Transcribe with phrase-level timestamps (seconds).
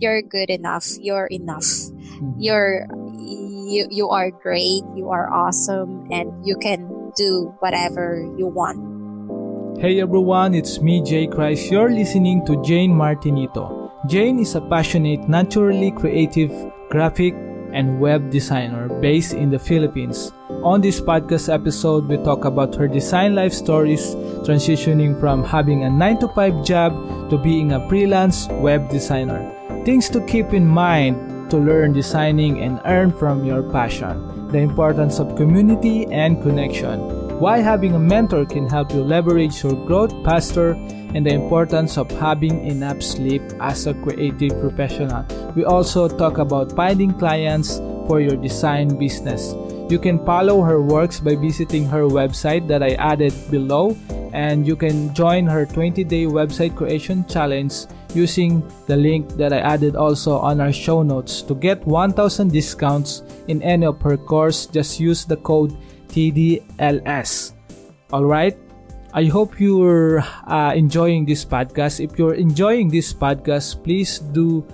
[0.00, 0.86] you're good enough.
[1.00, 1.66] You're enough.
[1.66, 2.34] Mhm.
[2.38, 2.86] You're
[3.68, 4.82] you you are great.
[4.94, 8.78] You are awesome, and you can do whatever you want.
[9.78, 11.70] Hey everyone, it's me, Jay Christ.
[11.70, 13.90] You're listening to Jane Martinito.
[14.06, 16.50] Jane is a passionate, naturally creative
[16.90, 17.34] graphic
[17.70, 20.32] and web designer based in the Philippines.
[20.64, 25.90] On this podcast episode, we talk about her design life stories, transitioning from having a
[25.90, 26.96] 9 to 5 job
[27.30, 29.57] to being a freelance web designer.
[29.84, 34.48] Things to keep in mind to learn designing and earn from your passion.
[34.48, 39.74] The importance of community and connection why having a mentor can help you leverage your
[39.86, 40.72] growth faster,
[41.14, 45.24] and the importance of having enough sleep as a creative professional.
[45.54, 49.54] We also talk about finding clients for your design business.
[49.88, 53.96] You can follow her works by visiting her website that I added below,
[54.34, 59.60] and you can join her 20 day website creation challenge using the link that I
[59.60, 61.40] added also on our show notes.
[61.42, 65.76] To get 1000 discounts in any of her course, just use the code
[66.08, 67.52] TDLS.
[68.12, 68.56] Alright?
[69.14, 72.00] I hope you're uh, enjoying this podcast.
[72.00, 74.66] If you're enjoying this podcast, please do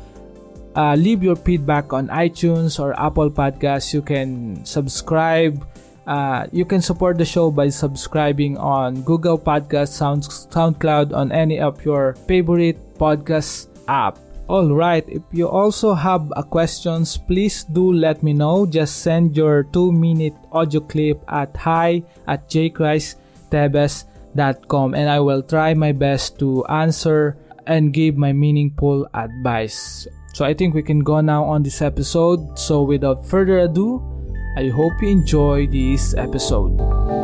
[0.74, 3.94] uh, leave your feedback on iTunes or Apple Podcasts.
[3.94, 5.62] You can subscribe.
[6.06, 11.60] Uh, you can support the show by subscribing on Google Podcasts, Sound, SoundCloud, on any
[11.60, 14.18] of your favorite podcast app.
[14.46, 15.02] All right.
[15.08, 18.66] If you also have a questions, please do let me know.
[18.66, 25.72] Just send your two minute audio clip at hi at jaychristteves.com and I will try
[25.72, 30.06] my best to answer and give my meaningful advice.
[30.34, 32.58] So I think we can go now on this episode.
[32.58, 34.02] So without further ado,
[34.56, 37.23] I hope you enjoy this episode.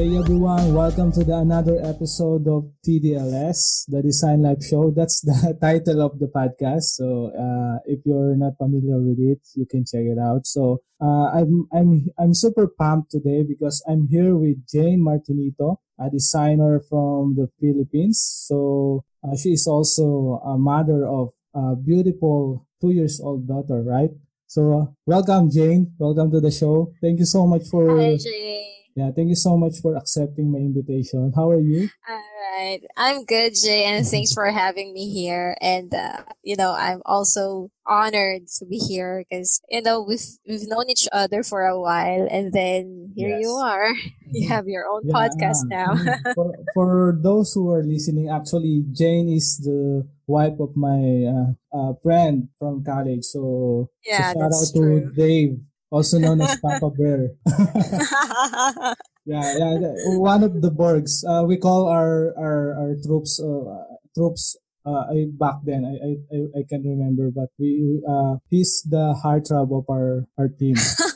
[0.00, 4.90] Hey everyone, welcome to the another episode of TDLS, the Design Life Show.
[4.96, 6.96] That's the title of the podcast.
[6.96, 10.46] So uh, if you're not familiar with it, you can check it out.
[10.46, 16.08] So uh, I'm I'm I'm super pumped today because I'm here with Jane Martinito, a
[16.08, 18.24] designer from the Philippines.
[18.48, 24.08] So uh, she is also a mother of a beautiful two years old daughter, right?
[24.46, 26.94] So uh, welcome Jane, welcome to the show.
[27.02, 28.79] Thank you so much for Hi, Jay.
[28.96, 31.32] Yeah, thank you so much for accepting my invitation.
[31.34, 31.88] How are you?
[32.08, 32.22] All
[32.58, 35.56] right, I'm good, Jay, and thanks for having me here.
[35.60, 40.66] And uh, you know, I'm also honored to be here because you know we've we've
[40.68, 43.92] known each other for a while, and then here you are.
[44.32, 45.94] You have your own Yeah, podcast now.
[45.94, 51.50] mm, for, for those who are listening, actually, Jane is the wife of my uh,
[51.76, 53.24] uh, friend from college.
[53.24, 55.12] So, Yeah, so shout that's out to true.
[55.14, 55.58] Dave,
[55.90, 57.34] also known as Papa Bear.
[59.26, 59.74] yeah, yeah,
[60.16, 61.24] one of the Borgs.
[61.26, 64.56] Uh, we call our our our troops uh, troops.
[64.86, 69.12] Uh, I, back then, I, I I I can remember, but we uh he's the
[69.22, 70.76] heartthrob of our our team.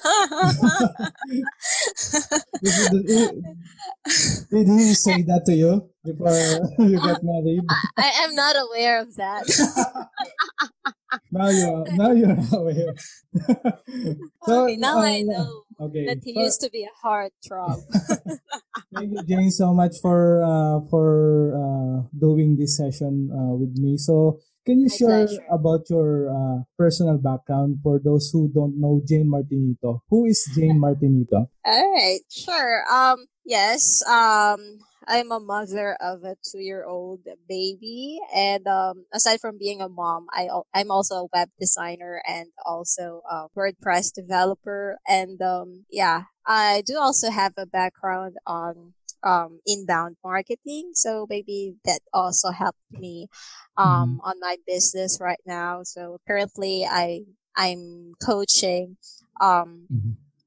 [4.51, 7.65] Did he say that to you before you got married?
[7.97, 9.45] I am not aware of that.
[11.33, 12.95] now you're now you're aware.
[14.47, 16.07] so okay, now I uh, know Okay.
[16.07, 17.83] that he so, used to be a heartthrob.
[18.95, 23.99] thank you, Jane, so much for uh, for uh, doing this session uh, with me.
[23.99, 25.45] So, can you My share pleasure.
[25.51, 30.01] about your uh, personal background for those who don't know Jane Martinito?
[30.09, 31.49] Who is Jane Martinito?
[31.65, 32.85] All right, sure.
[32.91, 34.03] Um, yes.
[34.09, 40.27] Um, I'm a mother of a two-year-old baby, and um, aside from being a mom,
[40.33, 44.99] I I'm also a web designer and also a WordPress developer.
[45.07, 48.95] And um, yeah, I do also have a background on
[49.25, 53.29] um inbound marketing, so maybe that also helped me
[53.77, 55.83] um on my business right now.
[55.85, 57.23] So currently, I
[57.57, 58.97] I'm coaching
[59.41, 59.89] um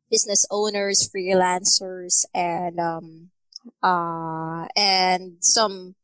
[0.09, 3.29] business owners, freelancers, and um,
[3.83, 5.95] uh, and some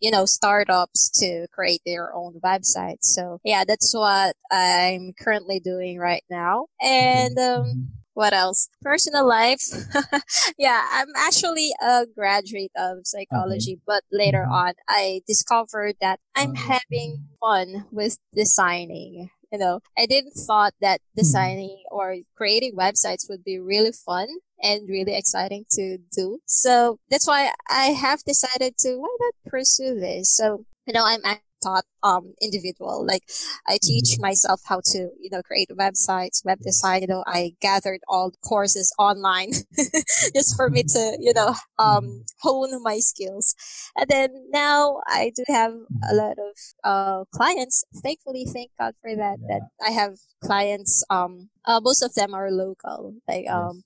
[0.00, 3.04] you know startups to create their own websites.
[3.04, 6.66] So yeah, that's what I'm currently doing right now.
[6.82, 8.68] And um, what else?
[8.82, 9.62] Personal life.
[10.58, 14.52] yeah, I'm actually a graduate of psychology, but later Mhm.
[14.52, 16.78] on, I discovered that I'm Ah.
[16.80, 19.30] having fun with designing.
[19.52, 24.26] You know, I didn't thought that designing or creating websites would be really fun
[24.60, 26.40] and really exciting to do.
[26.46, 30.34] So that's why I have decided to why not pursue this.
[30.34, 31.22] So you know, I'm
[31.64, 33.06] taught um individual.
[33.06, 33.24] Like
[33.68, 34.20] I teach Mm-hmm.
[34.20, 38.38] myself how to, you know, create websites, web design, you know, I gathered all the
[38.44, 39.52] courses online
[40.34, 41.84] just for me to, you know, Mm-hmm.
[41.84, 43.54] um hone my skills.
[43.96, 45.74] And then now I do have
[46.10, 47.84] a lot of uh clients.
[48.02, 52.50] Thankfully, thank God for that that I have clients um uh, most of them are
[52.50, 53.14] local.
[53.28, 53.82] Like um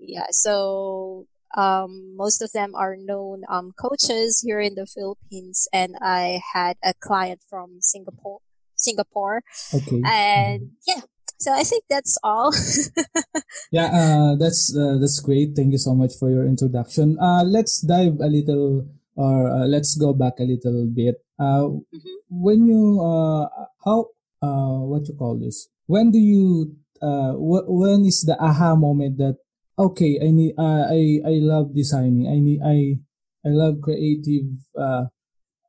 [0.00, 1.26] yeah, so
[1.56, 6.76] um, most of them are known um, coaches here in the Philippines, and I had
[6.84, 8.40] a client from Singapore.
[8.76, 10.02] Singapore, Okay.
[10.04, 11.02] and yeah,
[11.38, 12.52] so I think that's all.
[13.70, 15.56] Yeah, uh, that's uh, that's great.
[15.56, 17.16] Thank you so much for your introduction.
[17.18, 18.84] Uh, let's dive a little,
[19.16, 21.24] or uh, let's go back a little bit.
[21.38, 21.80] Uh,
[22.28, 23.48] when you uh,
[23.84, 24.12] how
[24.44, 25.68] uh, what you call this?
[25.86, 29.38] When do you uh, wh- when is the aha moment that
[29.78, 32.28] okay, I need uh, I I love designing.
[32.28, 33.00] I need I
[33.46, 34.46] I love creative.
[34.76, 35.10] Uh,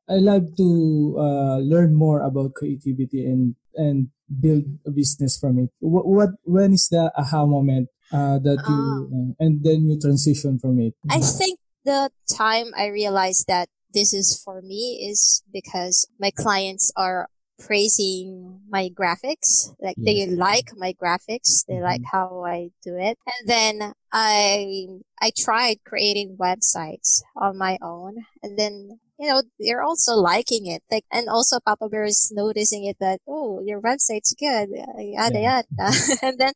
[0.08, 5.70] I love to uh, learn more about creativity and and build a business from it.
[5.80, 10.58] What, what when is the aha moment uh, that you uh, and then you transition
[10.58, 10.94] from it?
[11.10, 16.92] I think the time I realized that this is for me is because my clients
[16.96, 17.28] are
[17.58, 18.43] praising
[18.74, 19.70] my graphics.
[19.78, 21.62] Like they like my graphics.
[21.68, 23.16] They like how I do it.
[23.30, 23.74] And then
[24.12, 24.86] I,
[25.22, 30.82] I tried creating websites on my own and then you know, they're also liking it.
[30.90, 35.62] Like, and also Papa Bear is noticing it that, oh, your website's good, yada, Yeah.
[35.78, 35.88] yada.
[36.22, 36.52] and then,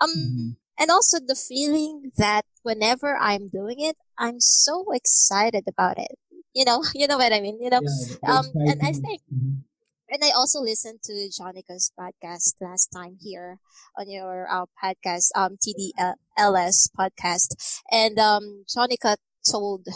[0.00, 0.56] um, Mhm.
[0.78, 6.14] and also the feeling that whenever I'm doing it, I'm so excited about it.
[6.54, 7.58] You know, you know what I mean?
[7.60, 9.65] You know, Yeah, um, and I think, Mhm.
[10.08, 13.58] And I also listened to Jonica's podcast last time here
[13.98, 17.80] on your uh, podcast, um, TDLS podcast.
[17.90, 19.16] And, um, Jonica
[19.50, 19.86] told,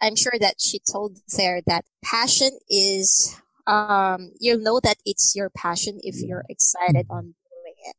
[0.00, 3.36] I'm sure that she told there that passion is,
[3.66, 7.96] um, you'll know that it's your passion if you're excited on doing it.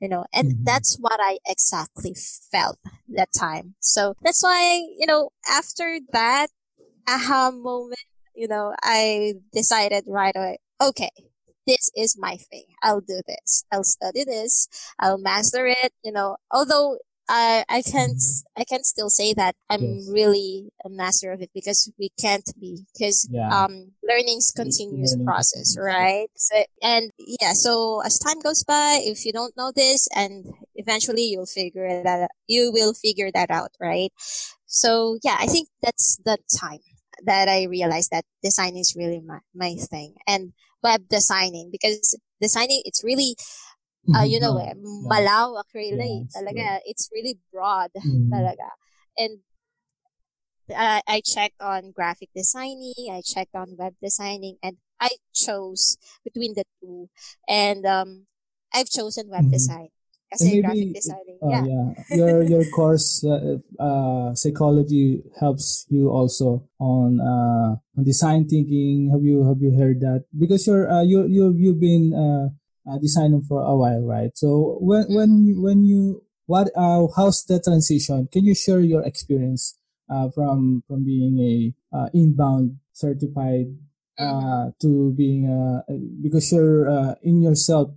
[0.00, 0.64] You know, and Mhm.
[0.64, 3.74] that's what I exactly felt that time.
[3.80, 6.48] So that's why, you know, after that
[7.08, 8.00] aha moment,
[8.34, 11.10] you know, I decided right away, okay,
[11.66, 12.64] this is my thing.
[12.82, 13.64] I'll do this.
[13.72, 14.68] I'll study this.
[14.98, 15.92] I'll master it.
[16.02, 16.98] You know, although
[17.28, 18.20] I I can't
[18.56, 20.08] I can still say that I'm Yes.
[20.10, 23.66] really a master of it because we can't be because Yeah.
[23.66, 26.28] um learning's continuous learning process, right?
[26.36, 31.22] So and yeah, so as time goes by, if you don't know this, and eventually
[31.24, 34.12] you'll figure it out, you will figure that out, right?
[34.66, 36.80] So yeah, I think that's the time
[37.24, 42.82] that I realized that design is really my, my thing and web designing because designing
[42.84, 43.36] it's really
[44.14, 44.72] uh, you know Yeah.
[44.72, 44.74] eh,
[45.10, 48.30] malawak really Yes, talaga it's really broad Mhm.
[48.32, 48.68] talaga
[49.18, 49.40] and
[50.70, 56.54] I, I checked on graphic designing I checked on web designing and I chose between
[56.54, 57.08] the two
[57.48, 58.26] and um
[58.72, 59.50] I've chosen web Mhm.
[59.50, 59.88] design
[60.30, 61.86] kasi maybe, graphic designing uh, yeah yeah,
[62.18, 69.10] your your course uh, uh, psychology helps you also on uh, on design thinking.
[69.10, 70.24] Have you have you heard that?
[70.36, 72.52] Because you're uh, you you you've been uh,
[72.88, 74.30] uh, designing for a while, right?
[74.34, 78.28] So when when when you what uh, how's the transition?
[78.32, 79.78] Can you share your experience
[80.10, 81.54] uh, from from being a
[81.96, 83.72] uh, inbound certified
[84.18, 85.80] uh, to being uh,
[86.20, 87.90] because you're uh, in yourself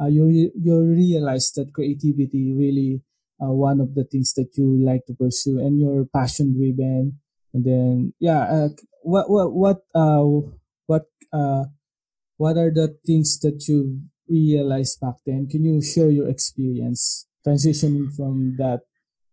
[0.00, 3.02] uh, you re- you realize that creativity really
[3.42, 7.18] uh, one of the things that you like to pursue and you're passion driven
[7.54, 8.68] and then yeah uh,
[9.02, 10.22] what what what uh
[10.86, 11.64] what uh
[12.36, 18.12] what are the things that you realized back then can you share your experience transitioning
[18.14, 18.80] from that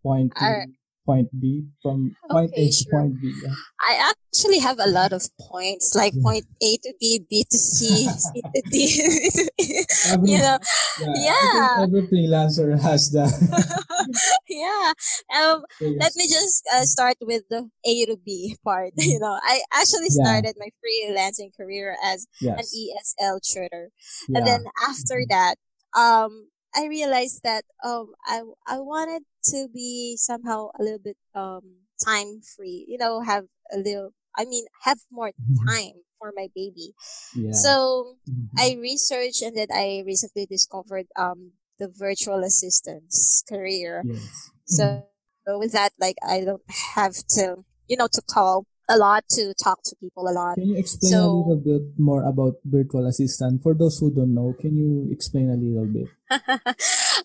[0.03, 0.67] point to
[1.05, 2.91] point b from point Okay, a to sure.
[2.91, 3.55] point b yeah.
[3.81, 8.07] I actually have a lot of points, like point A to B, B to C,
[8.09, 8.73] C to D.
[10.09, 10.57] Every- you know,
[11.01, 11.83] yeah, Yeah.
[11.83, 13.29] Every freelancer has that
[14.49, 14.93] yeah.
[15.37, 15.63] Um,
[15.99, 18.93] let me just uh, start with the A to B part.
[18.97, 20.19] You know, I actually Mm-hmm.
[20.19, 20.25] Yeah.
[20.41, 22.27] started my freelancing career as
[22.59, 23.89] an ESL tutor,
[24.27, 24.37] yeah.
[24.39, 25.29] and then after Mhm.
[25.29, 25.55] that,
[25.95, 29.23] um, I realized that um, I I wanted
[29.53, 32.85] to be somehow a little bit um time free.
[32.89, 34.11] You know, have a little.
[34.37, 35.65] I mean, have more Mhm.
[35.67, 36.93] time for my baby.
[37.35, 37.51] yeah.
[37.51, 38.49] So Mhm.
[38.57, 44.05] I researched and then I recently discovered um the virtual assistance career.
[44.05, 45.07] yes So,
[45.47, 46.63] so with that, like I don't
[46.95, 50.55] have to, you know, to call a lot to talk to people a lot.
[50.55, 54.33] Can you explain so, a little bit more about virtual assistant for those who don't
[54.33, 54.55] know?
[54.59, 56.07] Can you explain a little bit?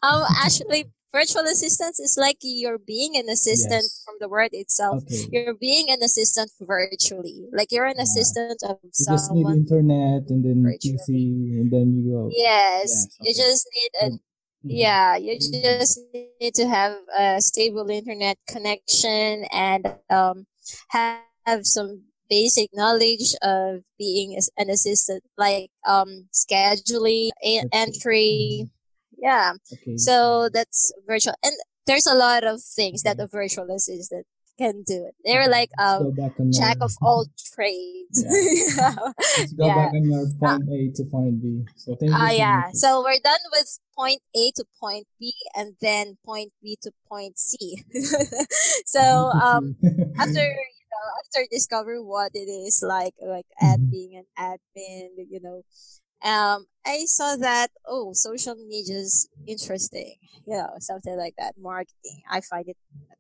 [0.03, 4.03] um, actually, virtual assistants is like you're being an assistant yes.
[4.05, 5.03] from the word itself.
[5.05, 5.27] Okay.
[5.33, 7.47] You're being an assistant virtually.
[7.53, 8.03] Like you're an yeah.
[8.03, 9.19] assistant of you someone.
[9.19, 10.99] just need internet and then virtually.
[10.99, 12.31] PC and then you go.
[12.33, 13.29] Yes, yes okay.
[13.29, 14.11] you just need a.
[14.11, 14.71] Mm-hmm.
[14.71, 20.47] Yeah, you just need to have a stable internet connection and um,
[20.89, 28.69] have have some basic knowledge of being an assistant, like um, scheduling, a- entry.
[29.17, 29.53] Yeah.
[29.73, 29.97] Okay.
[29.97, 31.35] So that's virtual.
[31.43, 31.55] And
[31.87, 34.27] there's a lot of things that a virtual assistant
[34.59, 35.15] can do it.
[35.25, 36.15] They're like um
[36.53, 38.25] jack of all trades.
[38.77, 38.95] Yeah.
[39.39, 39.75] Let's go yeah.
[39.75, 41.65] back on your point uh, A to point B.
[41.77, 42.19] So thank you.
[42.19, 42.71] Uh, yeah.
[42.75, 47.39] So we're done with point A to point B and then point B to point
[47.39, 47.85] C.
[48.87, 49.01] so
[49.43, 49.77] um
[50.19, 50.45] after
[51.21, 53.91] after discovering what it is like, like ad mm-hmm.
[53.91, 55.63] being an admin, you know,
[56.25, 60.17] um, I saw that, oh, social media is interesting,
[60.47, 61.55] you know, something like that.
[61.59, 62.23] Marketing.
[62.29, 62.77] I find it,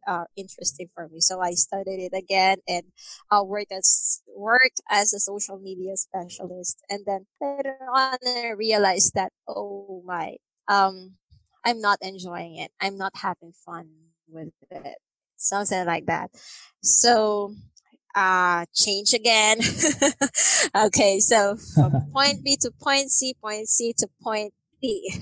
[0.07, 1.21] uh, interesting for me.
[1.21, 2.85] So I studied it again and,
[3.31, 6.83] uh, worked as, worked as a social media specialist.
[6.91, 11.15] And then later on, I realized that, oh my, um,
[11.65, 12.73] I'm not enjoying it.
[12.81, 13.91] I'm not having fun
[14.29, 14.99] with it.
[15.39, 16.31] Something like that.
[16.83, 17.55] So
[18.15, 19.59] uh, change again.
[20.87, 24.53] okay, so from point B to point C, point C to point
[24.83, 25.13] D.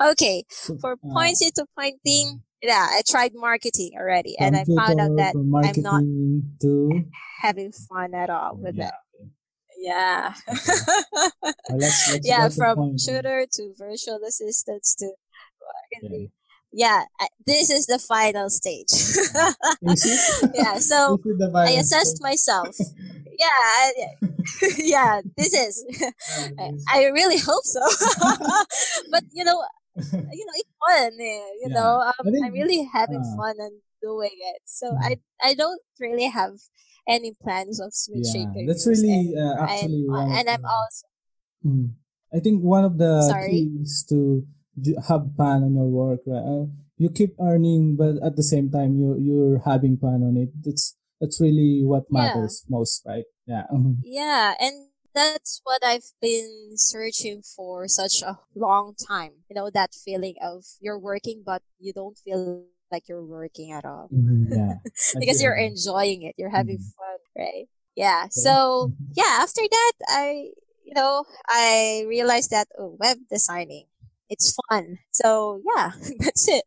[0.10, 0.44] okay,
[0.80, 4.98] for uh, point C to point D, yeah, I tried marketing already, and I found
[4.98, 5.50] out that I'm
[5.82, 6.02] not
[6.62, 7.04] to...
[7.42, 8.88] having fun at all with yeah.
[8.88, 8.94] it.
[9.76, 10.34] Yeah.
[11.68, 15.12] let's, let's yeah, from shooter to virtual assistants to
[16.00, 16.22] marketing.
[16.22, 16.43] Yeah
[16.74, 17.04] yeah,
[17.46, 18.90] this is the final stage.
[20.54, 21.20] yeah, so
[21.54, 22.22] I assessed stage.
[22.22, 22.76] myself.
[23.34, 24.06] Yeah,
[24.78, 25.84] yeah, this is.
[26.88, 27.80] I really hope so.
[29.10, 29.58] but you know,
[29.96, 31.12] you know, it's fun.
[31.18, 31.74] Eh, you yeah.
[31.74, 34.62] know, um, think, I'm really having uh, fun and doing it.
[34.66, 34.98] So mm.
[35.02, 36.52] I, I don't really have
[37.08, 38.54] any plans of switching.
[38.54, 41.06] Yeah, that's really uh, actually, and, and I'm also.
[41.66, 41.90] Mm,
[42.32, 43.50] I think one of the Sorry?
[43.50, 44.46] keys to
[45.08, 46.42] have fun on your work, right?
[46.42, 46.66] Uh,
[46.96, 50.50] you keep earning, but at the same time, you you're having fun on it.
[50.62, 52.76] That's that's really what matters yeah.
[52.76, 53.24] most, right?
[53.46, 53.64] Yeah.
[54.02, 59.32] Yeah, and that's what I've been searching for such a long time.
[59.48, 63.84] You know, that feeling of you're working, but you don't feel like you're working at
[63.84, 64.08] all.
[64.12, 64.74] Mm-hmm, yeah.
[65.18, 66.34] because you're enjoying it.
[66.36, 66.98] You're having mm-hmm.
[66.98, 67.66] fun, right?
[67.96, 68.26] Yeah.
[68.30, 69.12] So, mm-hmm.
[69.14, 70.50] yeah, after that, I,
[70.84, 73.86] you know, I realized that oh, web designing
[74.28, 74.98] it's fun.
[75.12, 76.64] So yeah, that's it.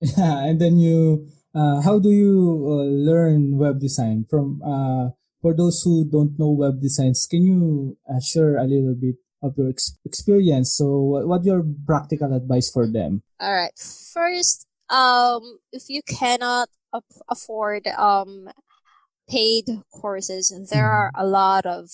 [0.00, 4.62] yeah, and then you, uh, how do you uh, learn web design from?
[4.62, 9.16] Uh, for those who don't know web designs, can you uh, share a little bit
[9.42, 10.76] of your ex- experience?
[10.76, 13.22] So, what, what your practical advice for them?
[13.40, 13.72] All right.
[14.12, 16.68] First, um, if you cannot
[17.28, 18.50] afford um
[19.28, 21.16] paid courses, and there mm-hmm.
[21.16, 21.88] are a lot of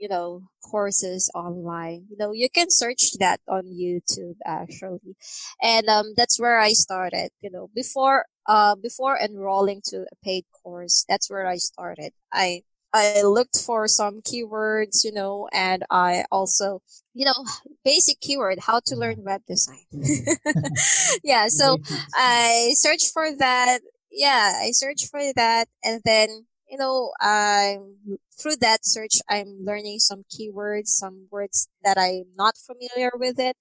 [0.00, 2.06] you know, courses online.
[2.10, 5.16] You know, you can search that on YouTube actually.
[5.62, 10.44] And um that's where I started, you know, before uh before enrolling to a paid
[10.62, 12.12] course, that's where I started.
[12.32, 16.82] I I looked for some keywords, you know, and I also,
[17.14, 17.44] you know,
[17.84, 19.84] basic keyword, how to learn web design.
[21.24, 21.48] yeah.
[21.48, 21.78] So
[22.14, 23.80] I searched for that.
[24.10, 24.60] Yeah.
[24.62, 30.24] I searched for that and then you know, I'm through that search, I'm learning some
[30.30, 33.56] keywords, some words that I'm not familiar with it.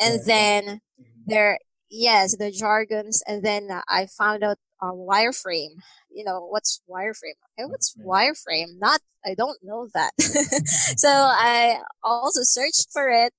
[0.00, 1.02] And then mm-hmm.
[1.26, 1.58] there,
[1.90, 3.22] yes, the jargons.
[3.26, 5.76] And then I found out uh, wireframe.
[6.10, 7.38] You know, what's wireframe?
[7.58, 8.78] Okay, what's wireframe?
[8.78, 10.12] Not, I don't know that.
[10.20, 13.32] so I also searched for it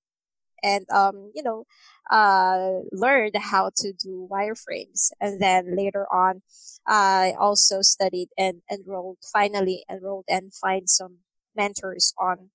[0.62, 1.65] and, um, you know,
[2.12, 5.12] uh, learned how to do wireframes.
[5.19, 6.41] And then later on,
[6.88, 11.19] I also studied and enrolled, finally enrolled and find some
[11.55, 12.50] mentors on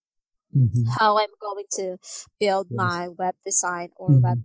[0.56, 0.84] mm-hmm.
[0.98, 1.96] how I'm going to
[2.38, 2.76] build yes.
[2.76, 4.22] my web design or mm-hmm.
[4.22, 4.42] web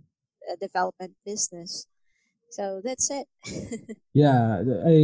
[0.50, 1.86] uh, development business.
[2.50, 3.26] So that's it.
[4.14, 4.96] yeah, I,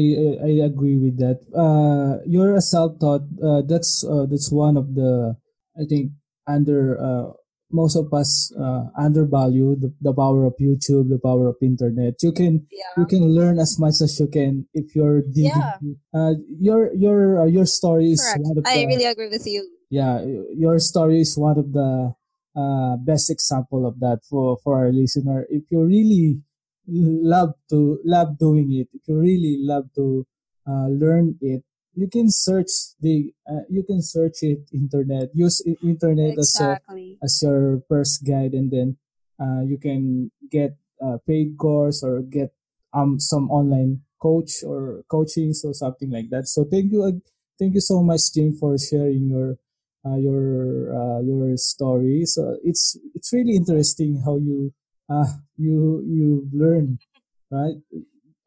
[0.42, 1.42] I agree with that.
[1.52, 3.22] Uh, you're a self-taught.
[3.42, 5.36] Uh, that's uh, that's one of the
[5.78, 6.12] I think
[6.46, 7.32] under uh,
[7.72, 12.14] most of us uh, undervalue the, the power of YouTube, the power of internet.
[12.22, 12.92] You can yeah.
[12.96, 15.56] you can learn as much as you can if you're digging.
[15.56, 15.76] Yeah.
[16.14, 18.44] Uh, your your uh, your story is Correct.
[18.44, 19.68] one of I the, really agree with you.
[19.90, 20.24] Yeah,
[20.54, 22.14] your story is one of the
[22.56, 25.46] uh, best example of that for for our listener.
[25.48, 26.40] If you really
[26.86, 30.26] love to love doing it, if you really love to
[30.68, 31.64] uh, learn it,
[31.94, 35.30] you can search the uh, you can search it internet.
[35.34, 36.78] Use internet as a
[37.22, 38.96] as your first guide, and then
[39.40, 42.52] uh, you can get a paid course or get
[42.94, 46.48] um some online coach or coaching or something like that.
[46.48, 47.20] So thank you,
[47.58, 49.58] thank you so much, Jane, for sharing your
[50.06, 52.24] uh, your uh, your story.
[52.24, 54.72] So it's it's really interesting how you
[55.10, 56.98] uh, you you learn,
[57.50, 57.76] right?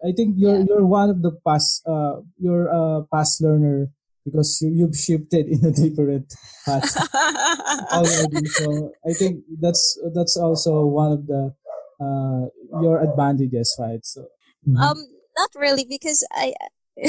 [0.05, 3.89] I think you're yeah you're one of the past uh you're a past learner
[4.23, 6.33] because you, you've shifted in a different
[6.65, 6.85] path
[7.91, 8.45] already.
[8.47, 11.53] So I think that's that's also one of the
[11.99, 12.45] uh
[12.81, 14.03] your advantages, right?
[14.05, 14.27] So
[14.67, 14.77] mhm.
[14.77, 14.99] um
[15.37, 16.53] not really because i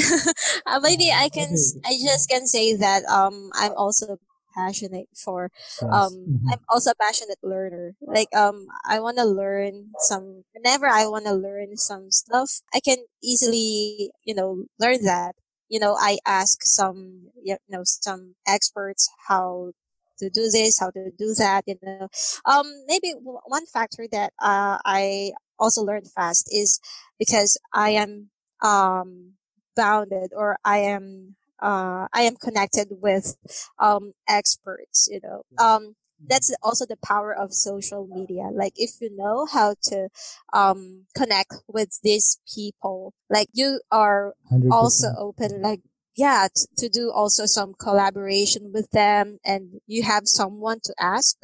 [0.67, 1.47] uh, maybe i can
[1.85, 4.19] i just can say that um i'm also
[4.57, 5.51] passionate for
[5.91, 7.93] um hmm i'm also a passionate learner.
[8.01, 12.79] Like um i want to learn some whenever i want to learn some stuff i
[12.79, 15.35] can easily you know learn that.
[15.69, 19.71] You know i ask some you know some experts how
[20.19, 22.07] to do this how to do that you know.
[22.45, 26.79] Um maybe one factor that uh i also learned fast is
[27.19, 28.29] because i am
[28.63, 29.33] um
[29.75, 33.35] bounded or i am uh i am connected with
[33.79, 35.43] um experts you know.
[35.57, 35.95] Um
[36.29, 38.49] that's also the power of social media.
[38.51, 40.09] Like if you know how to
[40.53, 45.81] um connect with these people like you are hundred also open like
[46.15, 51.37] yeah t- to do also some collaboration with them and you have someone to ask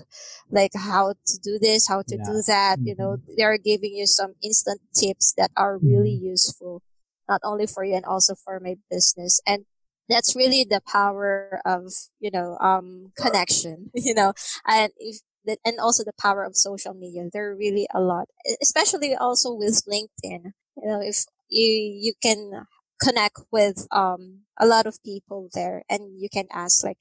[0.52, 2.24] like how to do this how to Yeah.
[2.26, 3.16] do that you know.
[3.16, 6.82] Hmm they're giving you some instant tips that are really hmm useful
[7.30, 9.40] not only for you and also for my business.
[9.48, 9.66] And
[10.14, 14.34] that's really the power of you know um connection you know
[14.68, 17.24] and if that and also the power of social media.
[17.34, 18.28] There are really a lot
[18.62, 20.54] especially also with linkedin.
[20.78, 21.66] You know if you
[22.00, 22.68] you can
[23.02, 26.98] connect with um a lot of people there and you can ask like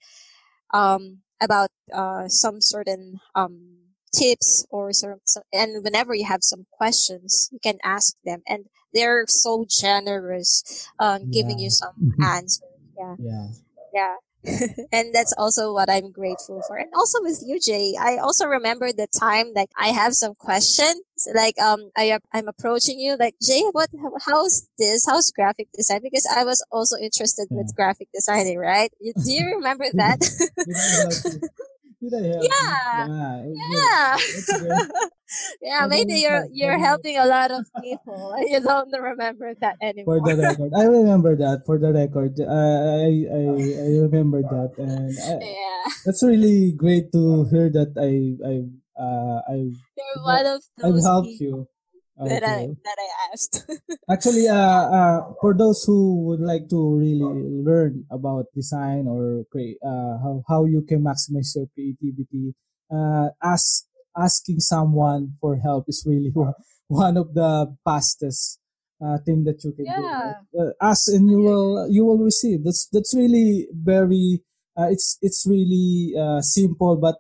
[0.75, 3.79] um about uh some certain um
[4.15, 8.67] tips or some, some and whenever you have some questions you can ask them and
[8.95, 12.63] they're so generous um giving you some hmm answers
[12.99, 13.49] yeah Yeah.
[13.95, 14.17] yeah.
[14.93, 16.77] and that's also what I'm grateful for.
[16.77, 21.01] And also with you, Jay, I also remember the time like I have some questions.
[21.33, 23.89] Like um, I I'm approaching you like Jay, what
[24.27, 25.07] how's this?
[25.07, 26.01] How's graphic design?
[26.03, 28.91] Because I was also interested with graphic designing, right?
[29.01, 30.19] You, do you remember that?
[30.19, 31.15] I,
[32.03, 32.23] did I?
[32.23, 34.17] Did I yeah, Yeah.
[34.61, 34.87] Yeah.
[35.61, 35.83] yeah.
[35.83, 40.19] For Maybe you're you're helping a lot of people and you don't remember that For
[40.19, 40.21] anymore.
[40.21, 41.63] the record, I remember that.
[41.67, 43.43] For the record, uh, I I
[43.87, 48.55] I remember that, and I, yeah, that's really great to hear that I I
[48.99, 50.99] uh I you're one of those.
[50.99, 51.67] I've helped you.
[52.19, 53.65] that I that I asked.
[54.11, 57.25] Actually, uh, uh, for those who would like to really
[57.65, 62.55] learn about design or create, uh, how, how you can maximize your creativity,
[62.93, 63.87] uh, ask,
[64.17, 66.33] asking someone for help is really
[66.89, 68.59] one of the fastest,
[69.05, 70.35] uh, thing that you can do, right?
[70.59, 72.65] Uh, ask and you will, you will receive.
[72.65, 74.43] That's, that's really very,
[74.79, 77.17] uh, it's, it's really, uh, simple, but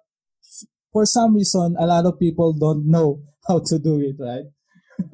[0.92, 4.44] for some reason, a lot of people don't know how to do it, right?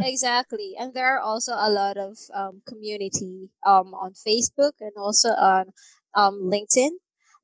[0.01, 0.75] Exactly.
[0.79, 5.67] And there are also a lot of um, community um, on Facebook and also on
[6.15, 6.91] um, LinkedIn.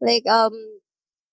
[0.00, 0.52] Like um,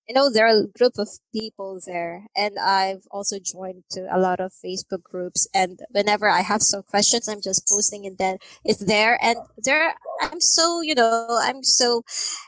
[0.08, 4.20] you know, there are a group of people there, and I've also joined to a
[4.20, 5.48] lot of Facebook groups.
[5.54, 9.18] And whenever I have some questions, I'm just posting, and then it's there.
[9.22, 12.04] And there, I'm so you know, I'm so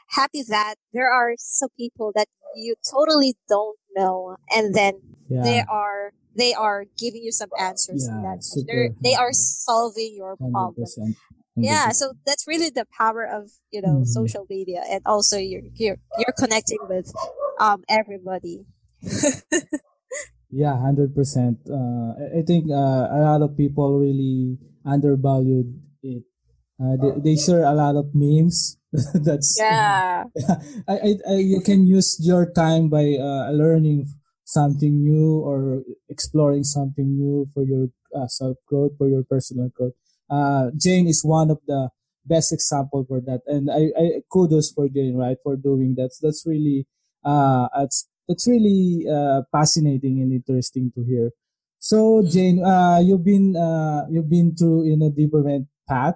[0.09, 6.13] happy that there are some people that you totally don't know, and then they are
[6.35, 8.95] they are giving you some answers Yeah, that.
[9.01, 11.15] They are solving your problem.
[11.59, 14.05] Yeah, so that's really the power of you know Mm-hmm.
[14.05, 17.13] social media, and also you're you're, you're connecting with
[17.59, 18.65] um everybody.
[20.51, 21.57] Yeah, hundred percent.
[21.65, 26.23] Uh, I think uh, a lot of people really undervalued it.
[26.81, 28.77] Uh, they, they share a lot of memes.
[29.13, 30.23] That's Yeah,
[30.87, 34.07] I, I, I you can use your time by uh, learning
[34.45, 39.93] something new or exploring something new for your uh, self growth for your personal growth.
[40.33, 41.89] Uh, Jane is one of the
[42.25, 46.11] best example for that, and I, I kudos for Jane right for doing that.
[46.21, 46.87] That's really
[47.23, 51.31] uh that's that's really uh fascinating and interesting to hear.
[51.79, 52.31] So Mm.
[52.33, 56.15] Jane, uh, you've been uh you've been through in a different path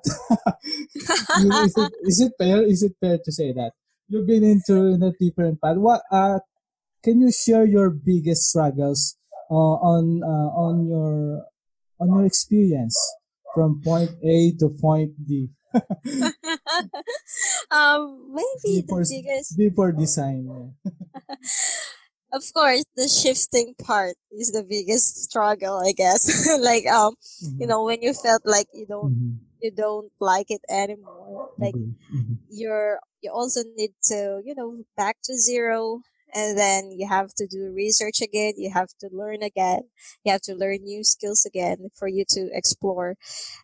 [1.36, 2.64] is it is it fair?
[2.64, 3.74] Is it fair to say that
[4.08, 5.78] you've been into in a different path?
[5.78, 6.40] What uh
[7.04, 9.18] can you share your biggest struggles
[9.52, 11.46] uh, on uh, on your
[12.00, 12.98] on your experience
[13.58, 15.50] from point A to point D?
[17.74, 19.58] um, maybe the biggest.
[19.58, 20.46] before design.
[22.32, 26.30] of course, the shifting part is the biggest struggle, I guess.
[26.62, 27.62] like um, mm-hmm.
[27.62, 29.42] you know, when you felt like you don't mm-hmm.
[29.64, 32.38] you don't like it anymore, like mm-hmm.
[32.52, 36.02] you're you also need to you know back to zero
[36.34, 38.54] and then you have to do research again.
[38.58, 39.82] You have to learn again.
[40.24, 43.16] You have to learn new skills again for you to explore.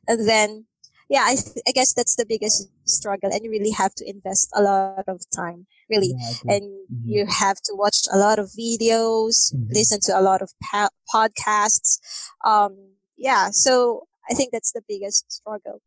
[0.08, 0.66] And then
[1.10, 3.30] yeah i, th- I guess that's the biggest struggle.
[3.32, 6.14] And you really have to invest a lot of time really.
[6.18, 7.10] Yeah, and mm-hmm.
[7.10, 9.72] you have to watch a lot of videos mm-hmm.
[9.72, 12.00] listen to a lot of pa- podcasts.
[12.46, 15.82] Um yeah so i think that's the biggest struggle.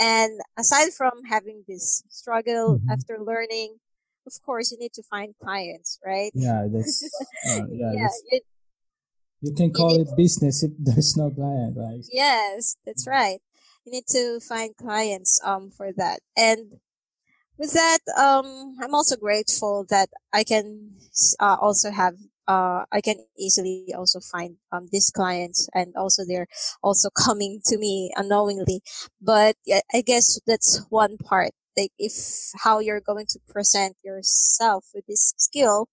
[0.00, 2.90] And aside from having this struggle mm-hmm.
[2.90, 3.78] after learning
[4.28, 6.30] of course you need to find clients right?
[6.34, 7.02] Yeah that's
[7.48, 8.42] uh, yeah, yeah that's, it,
[9.40, 12.04] you can call you it business if there's no client right?
[12.12, 13.40] Yes that's right.
[13.84, 16.20] You need to find clients um for that.
[16.36, 16.78] And
[17.58, 20.92] with that um i'm also grateful that i can
[21.40, 22.14] uh, also have
[22.48, 26.48] uh, I can easily also find um, these clients and also they're
[26.82, 28.80] also coming to me unknowingly.
[29.20, 29.56] But
[29.94, 32.12] I guess that's one part like if
[32.64, 35.88] how you're going to present yourself with this skill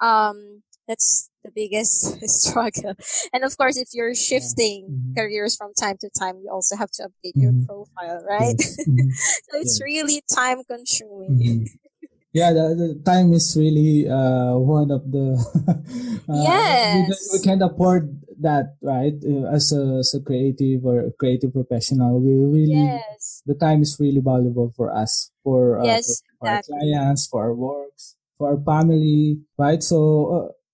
[0.00, 2.94] um that's the biggest struggle
[3.32, 5.14] and of course if you're shifting mm-hmm.
[5.14, 7.58] careers from time to time you also have to update mm-hmm.
[7.58, 8.76] your profile right yes.
[8.88, 9.10] mm-hmm.
[9.10, 11.64] so it's really time consuming mm-hmm.
[12.38, 15.34] Yeah the, the, time is really uh, one of the
[16.28, 17.08] uh, yes.
[17.08, 21.52] we, we can't afford that right uh, as a, as a creative or a creative
[21.52, 23.42] professional we really yes.
[23.46, 27.42] the time is really valuable for us for, uh, yes, for, for our clients for
[27.42, 29.98] our works for our family right so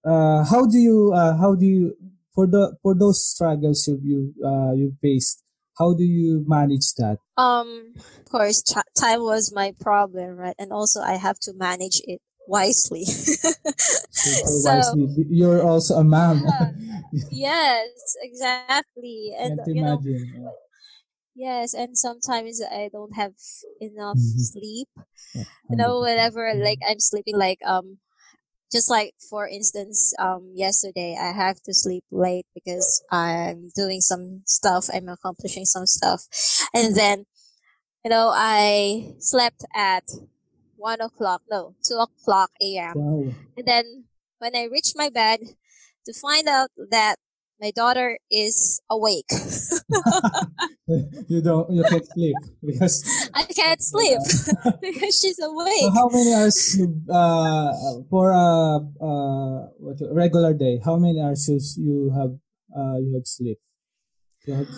[0.04, 1.96] uh, uh, how do you uh, how do you
[2.34, 5.43] for the for those struggles you you uh, you faced
[5.78, 10.72] how do you manage that um of course t- time was my problem right and
[10.72, 13.04] also i have to manage it wisely.
[14.10, 15.26] so, wisely.
[15.30, 16.44] You're also a mom.
[17.30, 17.88] yes,
[18.22, 19.34] exactly.
[19.38, 20.00] And you know,
[21.34, 23.32] yes, and sometimes I don't have
[23.80, 24.40] enough mm-hmm.
[24.40, 24.88] sleep.
[25.34, 27.98] Yeah, you know, whenever like I'm sleeping, like um,
[28.74, 34.42] just like for instance, um, yesterday I have to sleep late because I'm doing some
[34.46, 34.90] stuff.
[34.92, 36.26] I'm accomplishing some stuff,
[36.74, 37.24] and then
[38.04, 40.02] you know I slept at
[40.76, 42.94] one o'clock, no, two o'clock a.m.
[42.96, 43.34] Wow.
[43.56, 44.04] And then
[44.38, 45.38] when I reached my bed
[46.06, 47.16] to find out that
[47.60, 49.30] my daughter is awake.
[51.28, 54.18] you don't, you can't sleep because I can't sleep
[54.82, 55.80] because she's awake.
[55.80, 57.72] So how many hours uh,
[58.10, 60.80] for a uh, what, regular day?
[60.84, 62.36] How many hours you have
[62.76, 63.58] uh, you have sleep?
[64.46, 64.68] You have...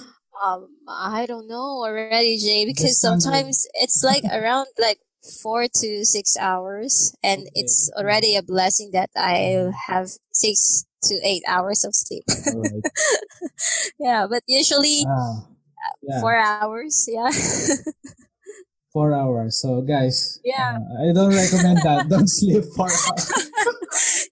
[0.45, 4.99] Um, I don't know already, Jay, because sometimes it's like around like
[5.43, 7.51] four to six hours and okay.
[7.55, 12.23] it's already a blessing that i have six to eight hours of sleep
[12.55, 12.83] right.
[13.99, 15.43] yeah but usually ah,
[16.03, 16.21] yeah.
[16.21, 17.31] four hours yeah.
[18.97, 19.61] Four hours.
[19.61, 20.81] So guys yeah.
[20.81, 22.09] uh, i don't recommend that.
[22.13, 23.29] Don't sleep four hours.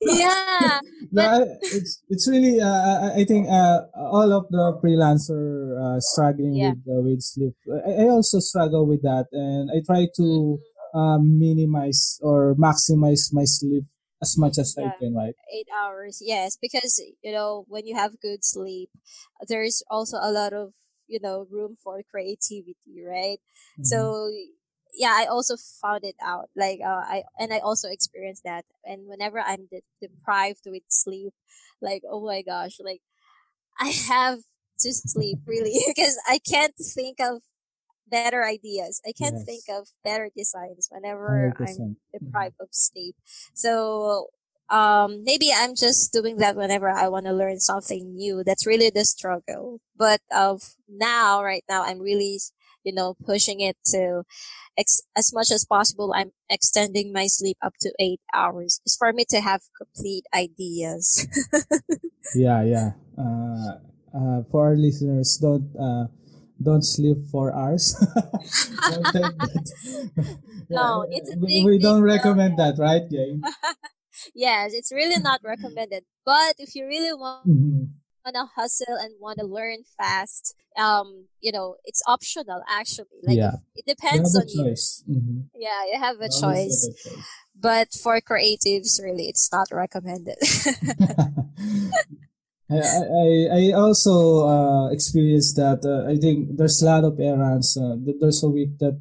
[0.00, 0.80] Yeah.
[1.12, 6.72] But it's it's really uh, i think uh, all of the freelancer uh, struggling yeah.
[6.72, 9.28] with uh, with sleep I, I, also struggle with that.
[9.32, 10.26] And i try to
[10.60, 10.98] mm-hmm.
[10.98, 13.84] um, minimize or maximize my sleep
[14.24, 15.34] as much as yeah, I can, right?
[15.52, 18.88] Eight hours, yes, because you know when you have good sleep,
[19.48, 20.72] there's also a lot of
[21.06, 23.38] you know room for creativity, right?
[23.78, 23.84] Mm-hmm.
[23.84, 24.30] So
[24.94, 26.48] yeah, I also found it out.
[26.56, 28.64] Like uh, I and I also experienced that.
[28.84, 31.32] And whenever I'm de- deprived with sleep,
[31.82, 33.00] like oh my gosh, like
[33.80, 34.40] I have
[34.80, 37.42] to sleep really because I can't think of
[38.06, 39.00] better ideas.
[39.06, 39.44] I can't yes.
[39.44, 43.16] think of better designs whenever i am deprived of sleep.
[43.54, 44.28] So
[44.70, 48.42] um maybe I'm just doing that whenever I want to learn something new.
[48.44, 49.80] That's really the struggle.
[49.96, 52.40] But of now, right now, I'm really
[52.84, 54.22] you know pushing it to
[54.78, 56.12] ex- as much as possible.
[56.14, 58.80] I'm extending my sleep up to eight hours.
[58.84, 61.26] It's for me to have complete ideas.
[62.34, 62.90] yeah, yeah.
[63.18, 63.78] Uh,
[64.14, 65.68] uh, for our listeners, don't.
[65.78, 66.06] Uh,
[66.62, 67.94] don't sleep for hours.
[70.70, 73.42] no, it's a big, we don't recommend that, right, Jane?
[74.34, 76.04] Yes, it's really not recommended.
[76.24, 77.84] But if you really want mm-hmm.
[78.32, 83.06] to hustle and want to learn fast, um, you know, it's optional actually.
[83.22, 83.56] Like yeah.
[83.74, 85.04] it depends on choice.
[85.06, 85.16] you.
[85.16, 85.40] Mm-hmm.
[85.56, 86.88] Yeah, you have a choice.
[86.88, 87.26] a choice.
[87.58, 90.36] But for creatives, really, it's not recommended.
[92.70, 95.84] I, I, I also uh, experienced that.
[95.84, 97.76] Uh, I think there's a lot of errands.
[97.76, 99.00] Uh, there's a week that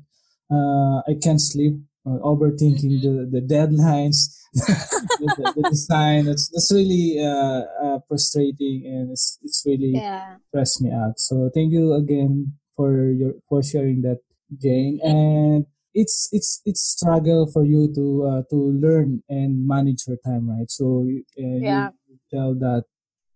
[0.52, 1.74] uh, I can't sleep,
[2.06, 3.32] uh, overthinking Mm-hmm.
[3.32, 6.26] the, the deadlines, the, the, design.
[6.26, 10.38] That's that's really uh, uh, frustrating and it's it's really Yeah.
[10.50, 11.20] stressed me out.
[11.20, 14.20] So thank you again for your for sharing that,
[14.62, 15.00] Jane.
[15.04, 20.50] And it's it's it's struggle for you to uh, to learn and manage your time,
[20.50, 20.70] right?
[20.70, 21.90] So uh, Yeah.
[22.08, 22.84] you tell that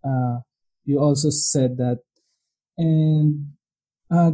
[0.03, 0.41] uh,
[0.85, 1.99] you also said that,
[2.77, 3.53] and
[4.11, 4.31] uh,